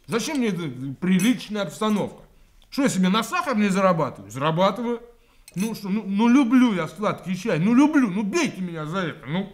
Зачем 0.10 0.39
мне 0.39 0.47
эта 0.47 0.64
приличная 0.99 1.62
обстановка? 1.62 2.24
Что 2.72 2.82
я 2.82 2.89
себе 2.89 3.10
на 3.10 3.22
сахар 3.22 3.55
не 3.55 3.70
зарабатываю? 3.70 4.32
Зарабатываю. 4.32 5.03
Ну 5.53 5.76
что, 5.76 5.88
ну, 5.88 6.03
ну 6.03 6.28
люблю 6.28 6.74
я 6.74 6.88
сладкий 6.88 7.38
чай, 7.38 7.60
ну 7.60 7.76
люблю, 7.76 8.10
ну 8.10 8.24
бейте 8.24 8.60
меня 8.60 8.88
за 8.88 8.99
это, 8.99 9.28
ну. 9.28 9.53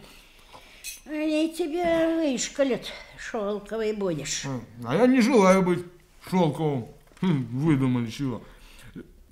Они 1.06 1.54
тебя 1.54 2.16
вышкалят, 2.16 2.86
шелковый 3.18 3.94
будешь. 3.94 4.44
А 4.86 4.96
я 4.96 5.08
не 5.08 5.20
желаю 5.20 5.62
быть 5.62 5.86
шелковым. 6.30 6.88
Хм, 7.20 7.48
выдумали 7.52 8.10
чего. 8.10 8.42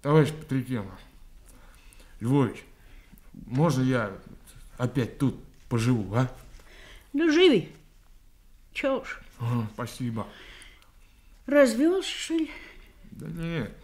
Товарищ 0.02 0.30
Патрикена, 0.32 0.92
Львович, 2.20 2.66
можно 3.34 3.82
я 3.84 4.12
опять 4.78 5.18
тут 5.18 5.42
поживу, 5.70 6.14
а? 6.16 6.30
Ну, 7.14 7.32
живи. 7.32 7.70
Чего 8.74 8.98
уж. 8.98 9.22
Ага, 9.40 9.68
спасибо. 9.74 10.28
Развелся, 11.46 12.10
что 12.10 12.34
ли? 12.36 12.52
Да 13.12 13.28
нет, 13.28 13.76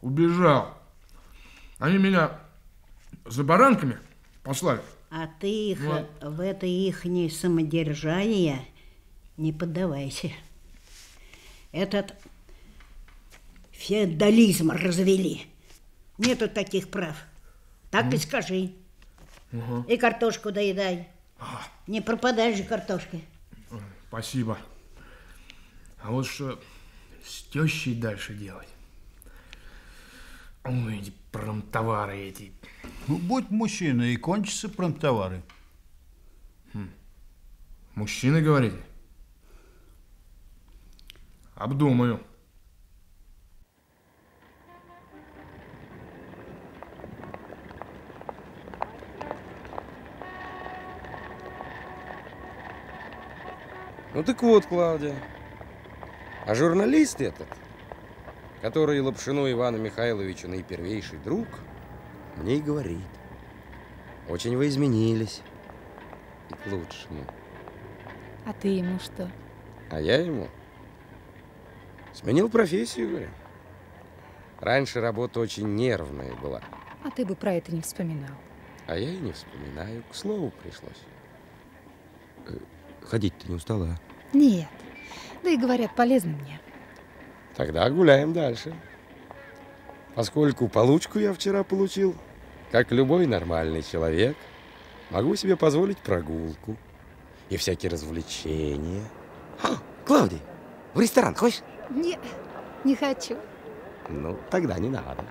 убежал. 0.00 0.74
Они 1.78 1.98
меня 1.98 2.38
за 3.26 3.44
баранками 3.44 3.98
послали. 4.42 4.80
А 5.10 5.26
ты 5.40 5.70
их 5.72 5.80
Вот. 5.80 6.08
в 6.20 6.40
это 6.40 6.66
ихнее 6.66 7.30
самодержание 7.30 8.60
не 9.36 9.52
поддавайся. 9.52 10.30
Этот 11.72 12.14
феодализм 13.72 14.70
развели. 14.70 15.46
Нету 16.18 16.48
таких 16.48 16.90
прав. 16.90 17.16
Так 17.90 18.12
и 18.12 18.18
скажи. 18.18 18.72
Ага. 19.52 19.84
И 19.88 19.96
картошку 19.96 20.50
доедай. 20.50 21.08
Не 21.86 22.00
пропадай 22.00 22.54
же 22.54 22.64
картошкой. 22.64 23.24
Спасибо. 24.08 24.58
А 26.02 26.10
вот 26.10 26.26
что 26.26 26.58
с 27.28 27.42
тещей 27.42 27.94
дальше 27.94 28.34
делать? 28.34 28.68
Ой, 30.64 30.98
эти 30.98 31.12
промтовары 31.30 32.18
эти. 32.18 32.52
Ну, 33.06 33.18
будь 33.18 33.50
мужчина 33.50 34.02
и 34.02 34.16
кончатся 34.16 34.68
промтовары. 34.68 35.42
Мужчины, 37.94 38.40
говорите? 38.40 38.76
Обдумаю. 41.54 42.20
Ну 54.14 54.24
так 54.24 54.42
вот, 54.42 54.66
Клавдия. 54.66 55.37
А 56.48 56.54
журналист 56.54 57.20
этот, 57.20 57.46
который 58.62 59.02
Лапшину 59.02 59.50
Ивану 59.52 59.76
Михайловичу 59.76 60.48
наипервейший 60.48 61.18
друг, 61.18 61.46
мне 62.36 62.56
и 62.56 62.62
говорит. 62.62 63.04
Очень 64.30 64.56
вы 64.56 64.68
изменились. 64.68 65.42
И 66.48 66.54
к 66.54 66.72
лучшему. 66.72 67.22
А 68.46 68.54
ты 68.54 68.68
ему 68.68 68.98
что? 68.98 69.30
А 69.90 70.00
я 70.00 70.16
ему 70.22 70.48
сменил 72.14 72.48
профессию, 72.48 73.10
говорю. 73.10 73.28
Раньше 74.58 75.02
работа 75.02 75.40
очень 75.40 75.74
нервная 75.74 76.32
была, 76.36 76.62
А 77.04 77.10
ты 77.10 77.26
бы 77.26 77.34
про 77.36 77.52
это 77.52 77.74
не 77.74 77.82
вспоминал. 77.82 78.34
а 78.86 78.96
я 78.96 79.10
и 79.12 79.18
не 79.18 79.32
вспоминаю. 79.32 80.02
К 80.10 80.14
слову 80.14 80.50
пришлось. 80.62 81.02
Э, 82.46 82.56
Ходить 83.04 83.36
ты 83.36 83.48
не 83.48 83.54
устала? 83.56 83.88
а? 84.32 84.36
Нет. 84.36 84.66
Да 85.42 85.50
и 85.50 85.56
говорят, 85.56 85.94
полезно 85.94 86.30
мне. 86.30 86.60
Тогда 87.56 87.88
гуляем 87.90 88.32
дальше. 88.32 88.74
Поскольку 90.14 90.68
получку 90.68 91.18
я 91.18 91.32
вчера 91.32 91.62
получил, 91.64 92.14
как 92.70 92.92
любой 92.92 93.26
нормальный 93.26 93.82
человек, 93.82 94.36
могу 95.10 95.36
себе 95.36 95.56
позволить 95.56 95.98
прогулку 95.98 96.76
и 97.50 97.56
всякие 97.56 97.90
развлечения. 97.90 99.04
А, 99.62 99.76
Клавдий, 100.06 100.40
в 100.94 101.00
ресторан 101.00 101.34
хочешь? 101.34 101.62
Не, 101.90 102.18
не 102.84 102.94
хочу. 102.94 103.36
Ну, 104.08 104.36
тогда 104.50 104.78
не 104.78 104.88
надо. 104.88 105.24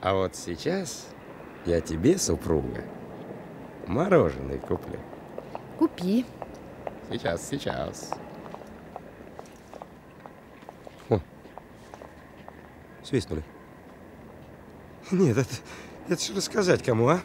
А 0.00 0.14
вот 0.14 0.34
сейчас 0.34 1.08
я 1.66 1.80
тебе, 1.80 2.18
супруга, 2.18 2.84
мороженое 3.86 4.58
куплю. 4.58 4.98
Купи. 5.78 6.24
Сейчас, 7.10 7.48
сейчас. 7.48 8.10
О, 11.08 11.18
свистнули. 13.02 13.42
Нет, 15.10 15.38
это, 15.38 15.50
это 16.08 16.22
же 16.22 16.36
рассказать 16.36 16.84
кому, 16.84 17.08
а? 17.08 17.20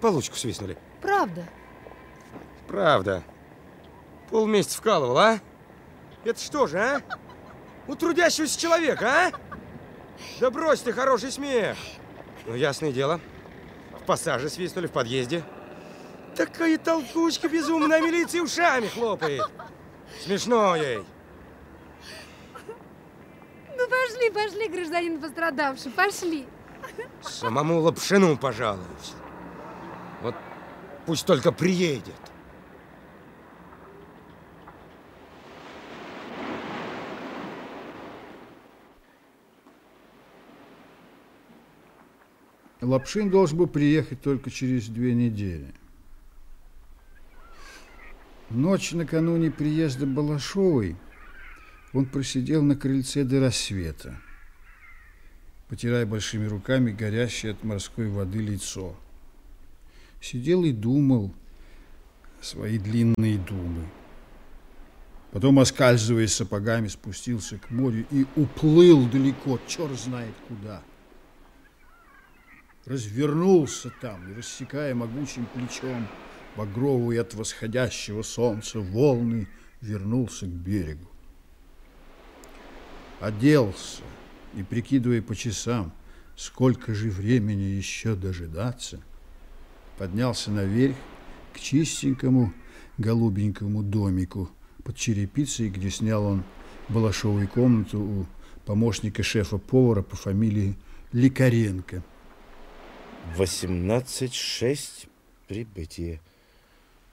Получку 0.00 0.36
свистнули. 0.36 0.78
Правда. 1.00 1.44
Правда. 2.68 3.24
Полмесяца 4.30 4.78
вкалывал, 4.78 5.18
а? 5.18 5.40
Это 6.24 6.40
что 6.40 6.68
же, 6.68 6.78
а? 6.78 7.02
У 7.88 7.96
трудящегося 7.96 8.58
человека, 8.58 9.10
а? 9.10 9.32
Да 10.38 10.52
брось 10.52 10.80
ты 10.80 10.92
хороший 10.92 11.32
смех. 11.32 11.76
Ну, 12.46 12.54
ясное 12.54 12.92
дело. 12.92 13.20
В 14.00 14.04
пассаже 14.04 14.48
свистнули, 14.48 14.86
в 14.86 14.92
подъезде. 14.92 15.42
Такая 16.36 16.78
толкучка 16.78 17.48
безумная, 17.48 18.00
милиция 18.00 18.42
ушами 18.42 18.86
хлопает. 18.86 19.42
Смешно 20.20 20.76
ей. 20.76 21.04
Ну 23.76 23.88
пошли, 23.88 24.30
пошли, 24.30 24.68
гражданин 24.68 25.20
пострадавший, 25.20 25.90
пошли. 25.92 26.46
Самому 27.20 27.80
Лапшину 27.80 28.36
пожалуюсь. 28.36 29.14
Вот 30.22 30.34
пусть 31.06 31.26
только 31.26 31.52
приедет. 31.52 32.14
Лапшин 42.80 43.30
должен 43.30 43.58
был 43.58 43.68
приехать 43.68 44.20
только 44.22 44.50
через 44.50 44.88
две 44.88 45.14
недели. 45.14 45.72
Ночь 48.54 48.92
накануне 48.92 49.50
приезда 49.50 50.04
Балашовой 50.04 50.96
он 51.94 52.04
просидел 52.04 52.62
на 52.62 52.76
крыльце 52.76 53.24
до 53.24 53.40
рассвета, 53.40 54.20
потирая 55.68 56.04
большими 56.04 56.44
руками 56.44 56.92
горящее 56.92 57.52
от 57.52 57.64
морской 57.64 58.08
воды 58.08 58.40
лицо. 58.40 58.94
Сидел 60.20 60.64
и 60.64 60.72
думал 60.72 61.32
свои 62.42 62.78
длинные 62.78 63.38
думы. 63.38 63.86
Потом, 65.30 65.58
оскальзываясь 65.58 66.34
сапогами, 66.34 66.88
спустился 66.88 67.56
к 67.56 67.70
морю 67.70 68.04
и 68.10 68.26
уплыл 68.36 69.08
далеко, 69.08 69.58
черт 69.66 69.98
знает 69.98 70.34
куда. 70.46 70.82
Развернулся 72.84 73.90
там 74.02 74.20
рассекая 74.36 74.94
могучим 74.94 75.46
плечом 75.46 76.06
багровые 76.56 77.20
от 77.20 77.34
восходящего 77.34 78.22
солнца 78.22 78.80
волны, 78.80 79.48
вернулся 79.80 80.46
к 80.46 80.50
берегу. 80.50 81.08
Оделся 83.20 84.02
и, 84.54 84.62
прикидывая 84.62 85.22
по 85.22 85.34
часам, 85.34 85.92
сколько 86.36 86.94
же 86.94 87.10
времени 87.10 87.62
еще 87.62 88.14
дожидаться, 88.14 89.00
поднялся 89.98 90.50
наверх 90.50 90.96
к 91.52 91.60
чистенькому 91.60 92.52
голубенькому 92.98 93.82
домику 93.82 94.50
под 94.84 94.96
черепицей, 94.96 95.68
где 95.68 95.90
снял 95.90 96.24
он 96.24 96.44
балашовую 96.88 97.48
комнату 97.48 98.00
у 98.00 98.26
помощника 98.66 99.22
шефа-повара 99.22 100.02
по 100.02 100.16
фамилии 100.16 100.76
Ликаренко. 101.12 102.02
18.6 103.36 105.06
прибытие. 105.46 106.20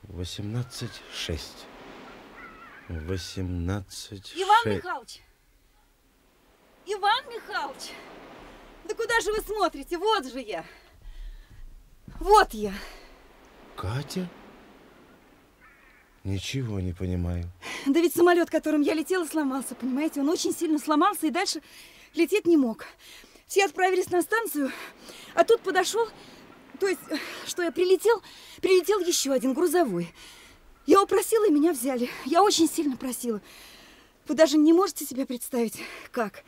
18.6. 0.07 1.39
18.6. 2.89 4.33
Иван 4.35 4.75
Михайлович! 4.75 5.21
Иван 6.85 7.23
Михайлович! 7.29 7.91
Да 8.85 8.95
куда 8.95 9.19
же 9.21 9.31
вы 9.31 9.41
смотрите? 9.41 9.97
Вот 9.97 10.25
же 10.25 10.39
я. 10.39 10.65
Вот 12.19 12.53
я. 12.53 12.73
Катя? 13.75 14.27
Ничего 16.23 16.79
не 16.79 16.93
понимаю. 16.93 17.45
Да 17.85 17.99
ведь 17.99 18.15
самолет, 18.15 18.49
которым 18.49 18.81
я 18.81 18.93
летела, 18.93 19.25
сломался, 19.25 19.75
понимаете? 19.75 20.21
Он 20.21 20.29
очень 20.29 20.53
сильно 20.53 20.79
сломался 20.79 21.27
и 21.27 21.31
дальше 21.31 21.61
лететь 22.13 22.45
не 22.45 22.57
мог. 22.57 22.85
Все 23.47 23.65
отправились 23.65 24.09
на 24.11 24.21
станцию, 24.21 24.71
а 25.33 25.43
тут 25.43 25.61
подошел, 25.61 26.07
то 26.79 26.87
есть, 26.87 27.01
что 27.47 27.63
я 27.63 27.71
прилетел, 27.71 28.21
прилетел 28.61 28.99
еще 28.99 29.31
один 29.31 29.53
грузовой. 29.53 30.13
Я 30.85 31.01
упросила, 31.03 31.47
и 31.47 31.51
меня 31.51 31.71
взяли. 31.71 32.09
Я 32.25 32.41
очень 32.41 32.67
сильно 32.67 32.97
просила. 32.97 33.41
Вы 34.27 34.35
даже 34.35 34.57
не 34.57 34.73
можете 34.73 35.05
себе 35.05 35.25
представить, 35.25 35.81
как. 36.11 36.43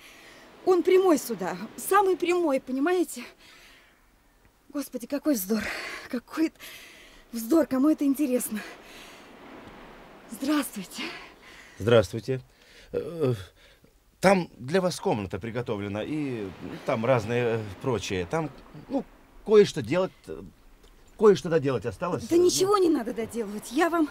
Он 0.66 0.84
прямой 0.84 1.18
сюда, 1.18 1.58
самый 1.76 2.16
прямой, 2.16 2.60
понимаете? 2.62 3.24
Господи, 4.70 5.08
какой 5.08 5.34
вздор. 5.34 5.64
Какой 6.10 6.54
вздор, 7.32 7.66
кому 7.66 7.90
это 7.90 8.06
интересно. 8.06 8.60
Здравствуйте. 10.30 11.04
Здравствуйте. 11.78 12.42
Э, 12.92 13.34
Там 14.20 14.50
для 14.58 14.82
вас 14.82 15.00
комната 15.00 15.40
приготовлена, 15.40 16.04
и 16.04 16.48
там 16.86 17.06
разное 17.06 17.58
э, 17.58 17.64
прочее. 17.82 18.28
Там, 18.30 18.52
ну, 18.88 19.04
кое-что 19.46 19.82
делать, 19.82 20.12
э, 20.28 20.42
кое-что 21.18 21.50
доделать 21.50 21.86
осталось. 21.86 22.28
Да 22.28 22.38
ничего 22.38 22.78
не 22.78 22.89
надо 22.89 23.14
доделывать. 23.14 23.72
Я 23.72 23.89
вам... 23.89 24.10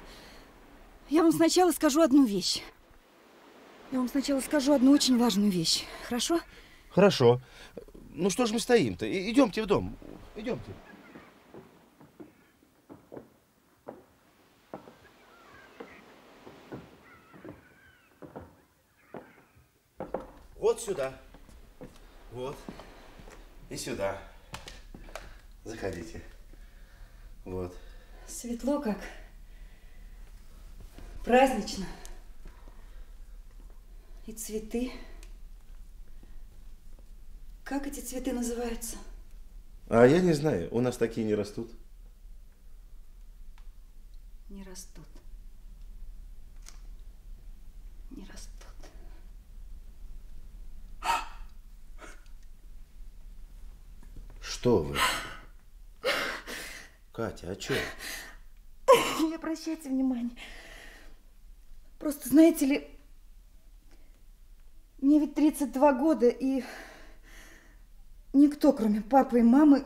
Я 1.08 1.22
вам 1.22 1.32
сначала 1.32 1.72
скажу 1.72 2.02
одну 2.02 2.24
вещь. 2.24 2.62
Я 3.90 3.98
вам 3.98 4.08
сначала 4.08 4.40
скажу 4.40 4.72
одну 4.72 4.92
очень 4.92 5.18
важную 5.18 5.50
вещь. 5.50 5.84
Хорошо? 6.04 6.40
Хорошо. 6.90 7.40
Ну 8.14 8.30
что 8.30 8.46
ж 8.46 8.52
мы 8.52 8.60
стоим-то? 8.60 9.06
Идемте 9.30 9.62
в 9.62 9.66
дом. 9.66 9.96
Идемте. 10.36 10.70
Вот 20.56 20.80
сюда. 20.80 21.18
Вот. 22.32 22.56
И 23.70 23.76
сюда. 23.76 24.29
Заходите. 25.64 26.22
Вот. 27.44 27.76
Светло 28.26 28.80
как. 28.80 28.98
Празднично. 31.24 31.86
И 34.26 34.32
цветы. 34.32 34.92
Как 37.64 37.86
эти 37.86 38.00
цветы 38.00 38.32
называются? 38.32 38.96
А 39.88 40.04
я 40.06 40.20
не 40.20 40.32
знаю, 40.32 40.68
у 40.72 40.80
нас 40.80 40.96
такие 40.96 41.26
не 41.26 41.34
растут. 41.34 41.70
Не 44.48 44.64
растут. 44.64 45.06
Не 48.10 48.24
растут. 48.26 48.50
Что 54.40 54.82
вы? 54.82 54.96
Катя, 57.20 57.50
а 57.50 57.60
что? 57.60 57.74
Не 59.20 59.34
обращайте 59.34 59.90
внимания. 59.90 60.34
Просто, 61.98 62.30
знаете 62.30 62.64
ли, 62.64 62.98
мне 65.02 65.20
ведь 65.20 65.34
32 65.34 65.92
года, 65.92 66.30
и 66.30 66.64
никто, 68.32 68.72
кроме 68.72 69.02
папы 69.02 69.40
и 69.40 69.42
мамы, 69.42 69.84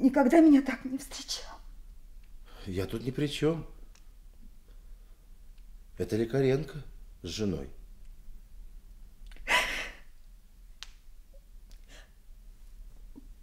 никогда 0.00 0.40
меня 0.40 0.60
так 0.60 0.84
не 0.84 0.98
встречал. 0.98 1.56
Я 2.66 2.86
тут 2.86 3.04
ни 3.04 3.12
при 3.12 3.28
чем. 3.28 3.64
Это 5.98 6.16
Лекаренко 6.16 6.82
с 7.22 7.28
женой. 7.28 7.70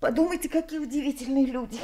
Подумайте, 0.02 0.50
какие 0.50 0.80
удивительные 0.80 1.46
люди. 1.46 1.80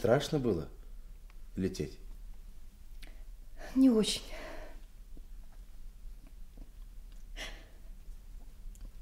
Страшно 0.00 0.38
было 0.38 0.66
лететь? 1.56 1.98
Не 3.74 3.90
очень. 3.90 4.22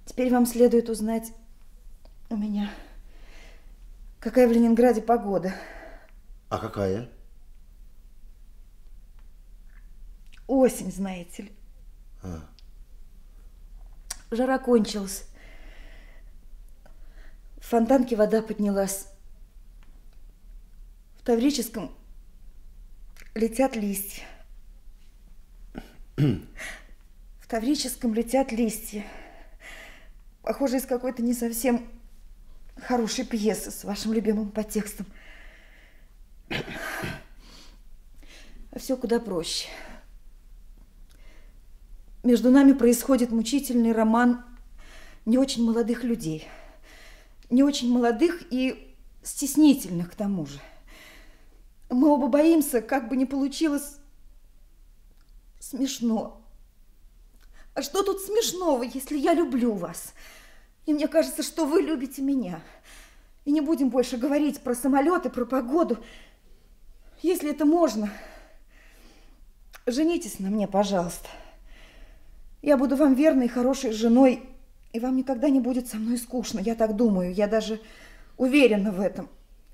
Теперь 0.07 0.32
вам 0.32 0.44
следует 0.44 0.88
узнать 0.88 1.32
у 2.30 2.36
меня, 2.36 2.68
какая 4.18 4.49
в 4.49 4.51
Ленинграде 4.51 5.01
погода. 5.01 5.55
А 6.49 6.59
какая? 6.59 7.09
Осень, 10.49 10.90
знаете 10.90 11.44
ли. 11.44 11.53
А, 12.24 12.40
Жара 14.32 14.59
кончилась. 14.59 15.28
В 17.59 17.66
фонтанке 17.66 18.16
вода 18.16 18.42
поднялась. 18.42 19.07
Таврическом 21.28 21.92
летят 23.34 23.76
листья. 23.76 24.24
В 26.16 27.46
Таврическом 27.46 28.14
летят 28.14 28.50
листья. 28.50 29.04
Похоже, 30.40 30.78
из 30.78 30.86
какой-то 30.86 31.20
не 31.20 31.34
совсем 31.34 31.86
хорошей 32.78 33.26
пьесы 33.26 33.70
с 33.70 33.84
вашим 33.84 34.14
любимым 34.14 34.50
подтекстом. 34.50 35.04
А 36.48 36.56
все 38.78 38.96
куда 38.96 39.20
проще. 39.20 39.68
Между 42.24 42.50
нами 42.50 42.72
происходит 42.72 43.32
мучительный 43.32 43.92
роман 43.92 44.46
не 45.26 45.36
очень 45.36 45.62
молодых 45.62 46.04
людей. 46.04 46.48
Не 47.50 47.64
очень 47.64 47.92
молодых 47.92 48.50
и 48.50 48.96
стеснительных 49.22 50.12
к 50.12 50.14
тому 50.14 50.46
же. 50.46 50.58
Мы 51.91 52.09
оба 52.09 52.28
боимся, 52.28 52.82
как 52.82 53.09
бы 53.09 53.16
не 53.16 53.26
получилось 53.26 53.97
смешно. 55.59 56.41
А 57.74 57.82
что 57.82 58.03
тут 58.03 58.20
смешного, 58.20 58.82
если 58.82 59.16
я 59.16 59.34
люблю 59.34 59.72
вас? 59.72 60.12
И 60.86 60.93
мне 60.93 61.07
кажется, 61.09 61.43
что 61.43 61.66
вы 61.66 61.82
любите 61.82 62.22
меня. 62.22 62.61
И 63.45 63.53
не 63.53 63.61
будем 63.61 63.89
больше 63.89 64.16
говорить 64.16 64.61
про 64.61 64.74
самолеты, 64.74 65.30
про 65.30 65.45
погоду. 65.45 65.99
Если 67.22 67.51
это 67.51 67.64
можно, 67.64 68.11
женитесь 69.86 70.39
на 70.39 70.51
мне, 70.51 70.68
пожалуйста. 70.68 71.28
Я 72.62 72.76
буду 72.76 72.97
вам 72.97 73.14
верной 73.14 73.47
и 73.47 73.49
хорошей 73.49 73.93
женой, 73.93 74.49
и 74.93 75.01
вам 75.01 75.16
никогда 75.16 75.49
не 75.49 75.61
будет 75.61 75.89
со 75.89 75.97
мной 75.97 76.18
скучно. 76.18 76.61
Я 76.61 76.74
так 76.74 76.97
думаю, 76.97 77.32
я 77.32 77.47
даже 77.47 77.80
уверена 78.36 78.91
в 78.91 79.01
этом. 79.01 79.28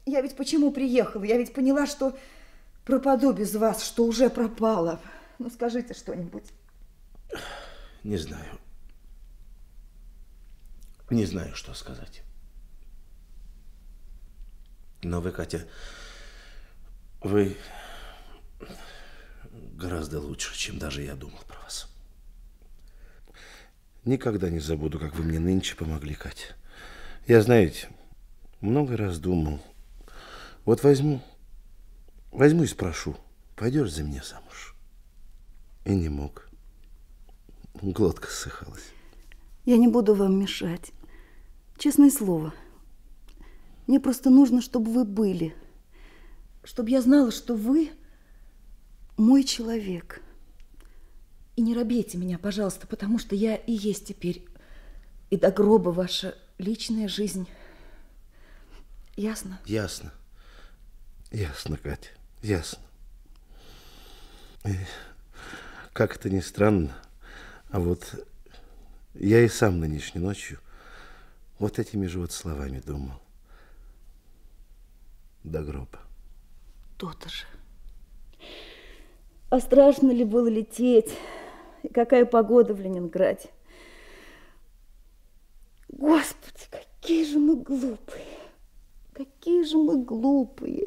Я 0.06 0.20
ведь 0.20 0.36
почему 0.36 0.70
приехала? 0.70 1.24
Я 1.24 1.38
ведь 1.38 1.54
поняла, 1.54 1.86
что 1.86 2.16
пропаду 2.84 3.32
без 3.32 3.54
вас, 3.54 3.84
что 3.84 4.04
уже 4.04 4.28
пропала. 4.28 5.00
Ну, 5.38 5.50
скажите 5.50 5.94
что-нибудь. 5.94 6.52
не 8.02 8.18
знаю. 8.18 8.58
Не 11.10 11.24
знаю, 11.24 11.54
что 11.54 11.74
сказать. 11.74 12.22
Но 15.02 15.20
вы, 15.20 15.32
Катя, 15.32 15.66
вы 17.20 17.56
гораздо 19.74 20.20
лучше, 20.20 20.56
чем 20.56 20.78
даже 20.78 21.02
я 21.02 21.14
думал 21.14 21.40
про 21.46 21.60
вас. 21.60 21.88
Никогда 24.04 24.50
не 24.50 24.60
забуду, 24.60 24.98
как 24.98 25.14
вы 25.14 25.24
мне 25.24 25.38
нынче 25.38 25.76
помогли, 25.76 26.14
Катя. 26.14 26.54
Я, 27.26 27.40
знаете, 27.40 27.88
много 28.60 28.96
раз 28.96 29.18
думал, 29.18 29.60
вот 30.64 30.82
возьму, 30.82 31.22
возьму 32.30 32.64
и 32.64 32.66
спрошу, 32.66 33.16
пойдешь 33.56 33.92
за 33.92 34.02
меня 34.02 34.22
замуж? 34.22 34.74
И 35.84 35.94
не 35.94 36.08
мог. 36.08 36.48
Глотка 37.74 38.28
ссыхалась. 38.28 38.84
Я 39.64 39.76
не 39.76 39.88
буду 39.88 40.14
вам 40.14 40.38
мешать. 40.38 40.92
Честное 41.78 42.10
слово. 42.10 42.54
Мне 43.86 44.00
просто 44.00 44.30
нужно, 44.30 44.62
чтобы 44.62 44.92
вы 44.92 45.04
были. 45.04 45.54
Чтобы 46.62 46.90
я 46.90 47.02
знала, 47.02 47.30
что 47.30 47.54
вы 47.54 47.90
мой 49.16 49.44
человек. 49.44 50.22
И 51.56 51.62
не 51.62 51.74
робейте 51.74 52.18
меня, 52.18 52.38
пожалуйста, 52.38 52.86
потому 52.86 53.18
что 53.18 53.34
я 53.34 53.54
и 53.56 53.72
есть 53.72 54.06
теперь 54.06 54.46
и 55.30 55.36
до 55.36 55.50
гроба 55.50 55.90
ваша 55.90 56.36
личная 56.58 57.08
жизнь. 57.08 57.48
Ясно? 59.16 59.60
Ясно. 59.66 60.12
Ясно, 61.30 61.76
Катя, 61.76 62.10
ясно. 62.42 62.82
И 64.64 64.74
как 65.92 66.16
это 66.16 66.30
ни 66.30 66.40
странно, 66.40 66.96
а 67.70 67.80
вот 67.80 68.26
я 69.14 69.40
и 69.40 69.48
сам 69.48 69.80
нынешней 69.80 70.20
ночью 70.20 70.58
вот 71.58 71.78
этими 71.78 72.06
же 72.06 72.18
вот 72.18 72.32
словами 72.32 72.80
думал. 72.80 73.20
До 75.42 75.62
гроба. 75.62 76.00
То-то 76.98 77.28
же. 77.28 77.44
А 79.50 79.60
страшно 79.60 80.10
ли 80.10 80.24
было 80.24 80.48
лететь? 80.48 81.16
И 81.82 81.88
какая 81.88 82.24
погода 82.24 82.74
в 82.74 82.80
Ленинграде? 82.80 83.50
Господи, 85.88 86.66
какие 86.70 87.24
же 87.24 87.38
мы 87.38 87.56
глупые! 87.56 88.24
Какие 89.12 89.62
же 89.64 89.76
мы 89.76 90.02
глупые! 90.02 90.83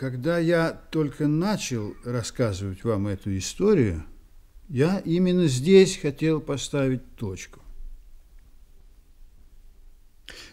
Когда 0.00 0.38
я 0.38 0.72
только 0.90 1.28
начал 1.28 1.94
рассказывать 2.06 2.84
вам 2.84 3.06
эту 3.06 3.36
историю, 3.36 4.02
я 4.66 4.98
именно 5.00 5.46
здесь 5.46 5.98
хотел 5.98 6.40
поставить 6.40 7.16
точку. 7.16 7.60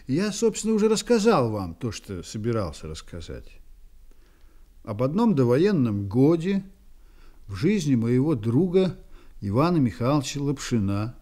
Я, 0.06 0.32
собственно, 0.32 0.74
уже 0.74 0.90
рассказал 0.90 1.50
вам 1.50 1.74
то, 1.74 1.92
что 1.92 2.22
собирался 2.22 2.88
рассказать. 2.88 3.50
Об 4.84 5.02
одном 5.02 5.34
довоенном 5.34 6.10
годе 6.10 6.62
в 7.46 7.54
жизни 7.54 7.94
моего 7.94 8.34
друга 8.34 8.98
Ивана 9.40 9.78
Михайловича 9.78 10.42
Лапшина, 10.42 11.14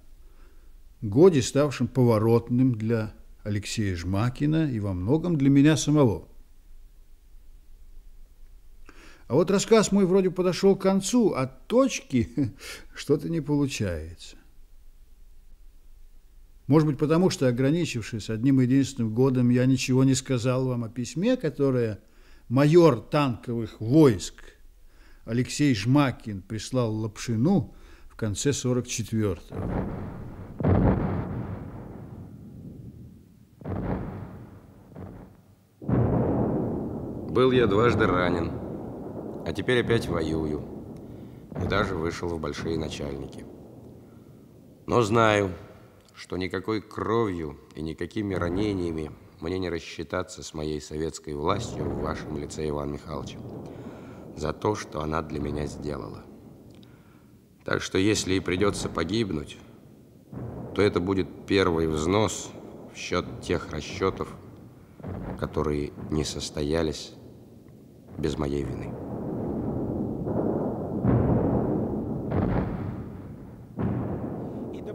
годе, 1.00 1.42
ставшем 1.42 1.86
поворотным 1.86 2.74
для 2.74 3.14
Алексея 3.44 3.94
Жмакина 3.94 4.68
и 4.68 4.80
во 4.80 4.94
многом 4.94 5.38
для 5.38 5.48
меня 5.48 5.76
самого. 5.76 6.26
А 9.28 9.34
вот 9.34 9.50
рассказ 9.50 9.90
мой 9.90 10.06
вроде 10.06 10.30
подошел 10.30 10.76
к 10.76 10.82
концу, 10.82 11.32
а 11.34 11.46
точки 11.46 12.54
что-то 12.94 13.28
не 13.28 13.40
получается. 13.40 14.36
Может 16.66 16.88
быть, 16.88 16.98
потому 16.98 17.30
что, 17.30 17.46
ограничившись 17.46 18.28
одним 18.28 18.60
единственным 18.60 19.14
годом, 19.14 19.50
я 19.50 19.66
ничего 19.66 20.04
не 20.04 20.14
сказал 20.14 20.66
вам 20.66 20.84
о 20.84 20.88
письме, 20.88 21.36
которое 21.36 22.00
майор 22.48 23.00
танковых 23.00 23.80
войск 23.80 24.42
Алексей 25.24 25.74
Жмакин 25.74 26.42
прислал 26.42 26.92
Лапшину 26.94 27.74
в 28.08 28.16
конце 28.16 28.50
44-го. 28.50 29.56
Был 37.32 37.52
я 37.52 37.66
дважды 37.66 38.06
ранен, 38.06 38.65
а 39.46 39.52
теперь 39.52 39.80
опять 39.80 40.08
воюю. 40.08 40.60
И 41.62 41.68
даже 41.68 41.94
вышел 41.94 42.28
в 42.28 42.40
большие 42.40 42.76
начальники. 42.76 43.46
Но 44.86 45.02
знаю, 45.02 45.52
что 46.14 46.36
никакой 46.36 46.82
кровью 46.82 47.56
и 47.76 47.80
никакими 47.80 48.34
ранениями 48.34 49.12
мне 49.40 49.60
не 49.60 49.70
рассчитаться 49.70 50.42
с 50.42 50.52
моей 50.52 50.80
советской 50.80 51.34
властью 51.34 51.84
в 51.84 52.00
вашем 52.00 52.36
лице, 52.36 52.68
Иван 52.68 52.92
Михайлович, 52.92 53.36
за 54.36 54.52
то, 54.52 54.74
что 54.74 55.00
она 55.00 55.22
для 55.22 55.38
меня 55.38 55.66
сделала. 55.66 56.24
Так 57.64 57.82
что 57.82 57.98
если 57.98 58.34
и 58.34 58.40
придется 58.40 58.88
погибнуть, 58.88 59.58
то 60.74 60.82
это 60.82 60.98
будет 60.98 61.46
первый 61.46 61.86
взнос 61.86 62.50
в 62.92 62.96
счет 62.96 63.24
тех 63.42 63.70
расчетов, 63.70 64.28
которые 65.38 65.92
не 66.10 66.24
состоялись 66.24 67.12
без 68.18 68.36
моей 68.36 68.64
вины. 68.64 69.05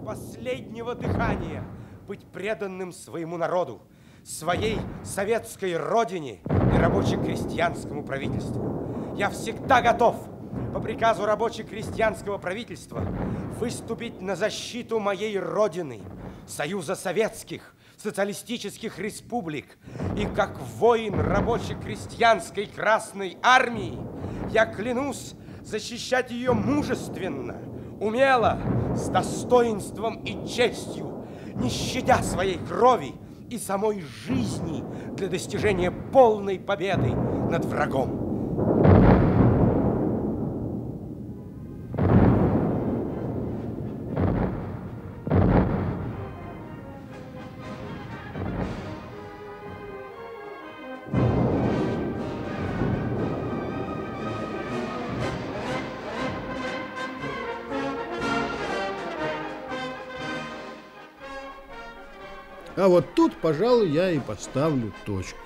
Последнего 0.05 0.95
дыхания 0.95 1.63
быть 2.07 2.25
преданным 2.25 2.91
своему 2.91 3.37
народу, 3.37 3.81
своей 4.23 4.77
советской 5.03 5.77
родине 5.77 6.39
и 6.73 6.77
рабоче-крестьянскому 6.77 8.03
правительству. 8.03 9.13
Я 9.15 9.29
всегда 9.29 9.81
готов 9.81 10.15
по 10.73 10.79
приказу 10.79 11.25
рабоче-крестьянского 11.25 12.37
правительства 12.37 13.01
выступить 13.59 14.21
на 14.21 14.35
защиту 14.35 14.99
моей 14.99 15.37
родины, 15.37 16.01
Союза 16.47 16.95
Советских, 16.95 17.75
Социалистических 17.97 18.97
Республик. 18.97 19.77
И 20.17 20.25
как 20.25 20.59
воин 20.77 21.19
рабоче-крестьянской 21.19 22.65
Красной 22.65 23.37
Армии 23.43 23.97
я 24.51 24.65
клянусь 24.65 25.35
защищать 25.63 26.31
ее 26.31 26.53
мужественно, 26.53 27.57
умело, 27.99 28.59
с 28.95 29.09
достоинством 29.09 30.21
и 30.23 30.47
честью, 30.47 31.25
не 31.55 31.69
щадя 31.69 32.21
своей 32.23 32.57
крови 32.57 33.13
и 33.49 33.57
самой 33.57 34.01
жизни 34.25 34.83
для 35.15 35.27
достижения 35.27 35.91
полной 35.91 36.59
победы 36.59 37.09
над 37.49 37.65
врагом. 37.65 38.90
А 62.81 62.87
вот 62.87 63.13
тут, 63.13 63.35
пожалуй, 63.35 63.91
я 63.91 64.09
и 64.09 64.17
поставлю 64.17 64.91
точку. 65.05 65.37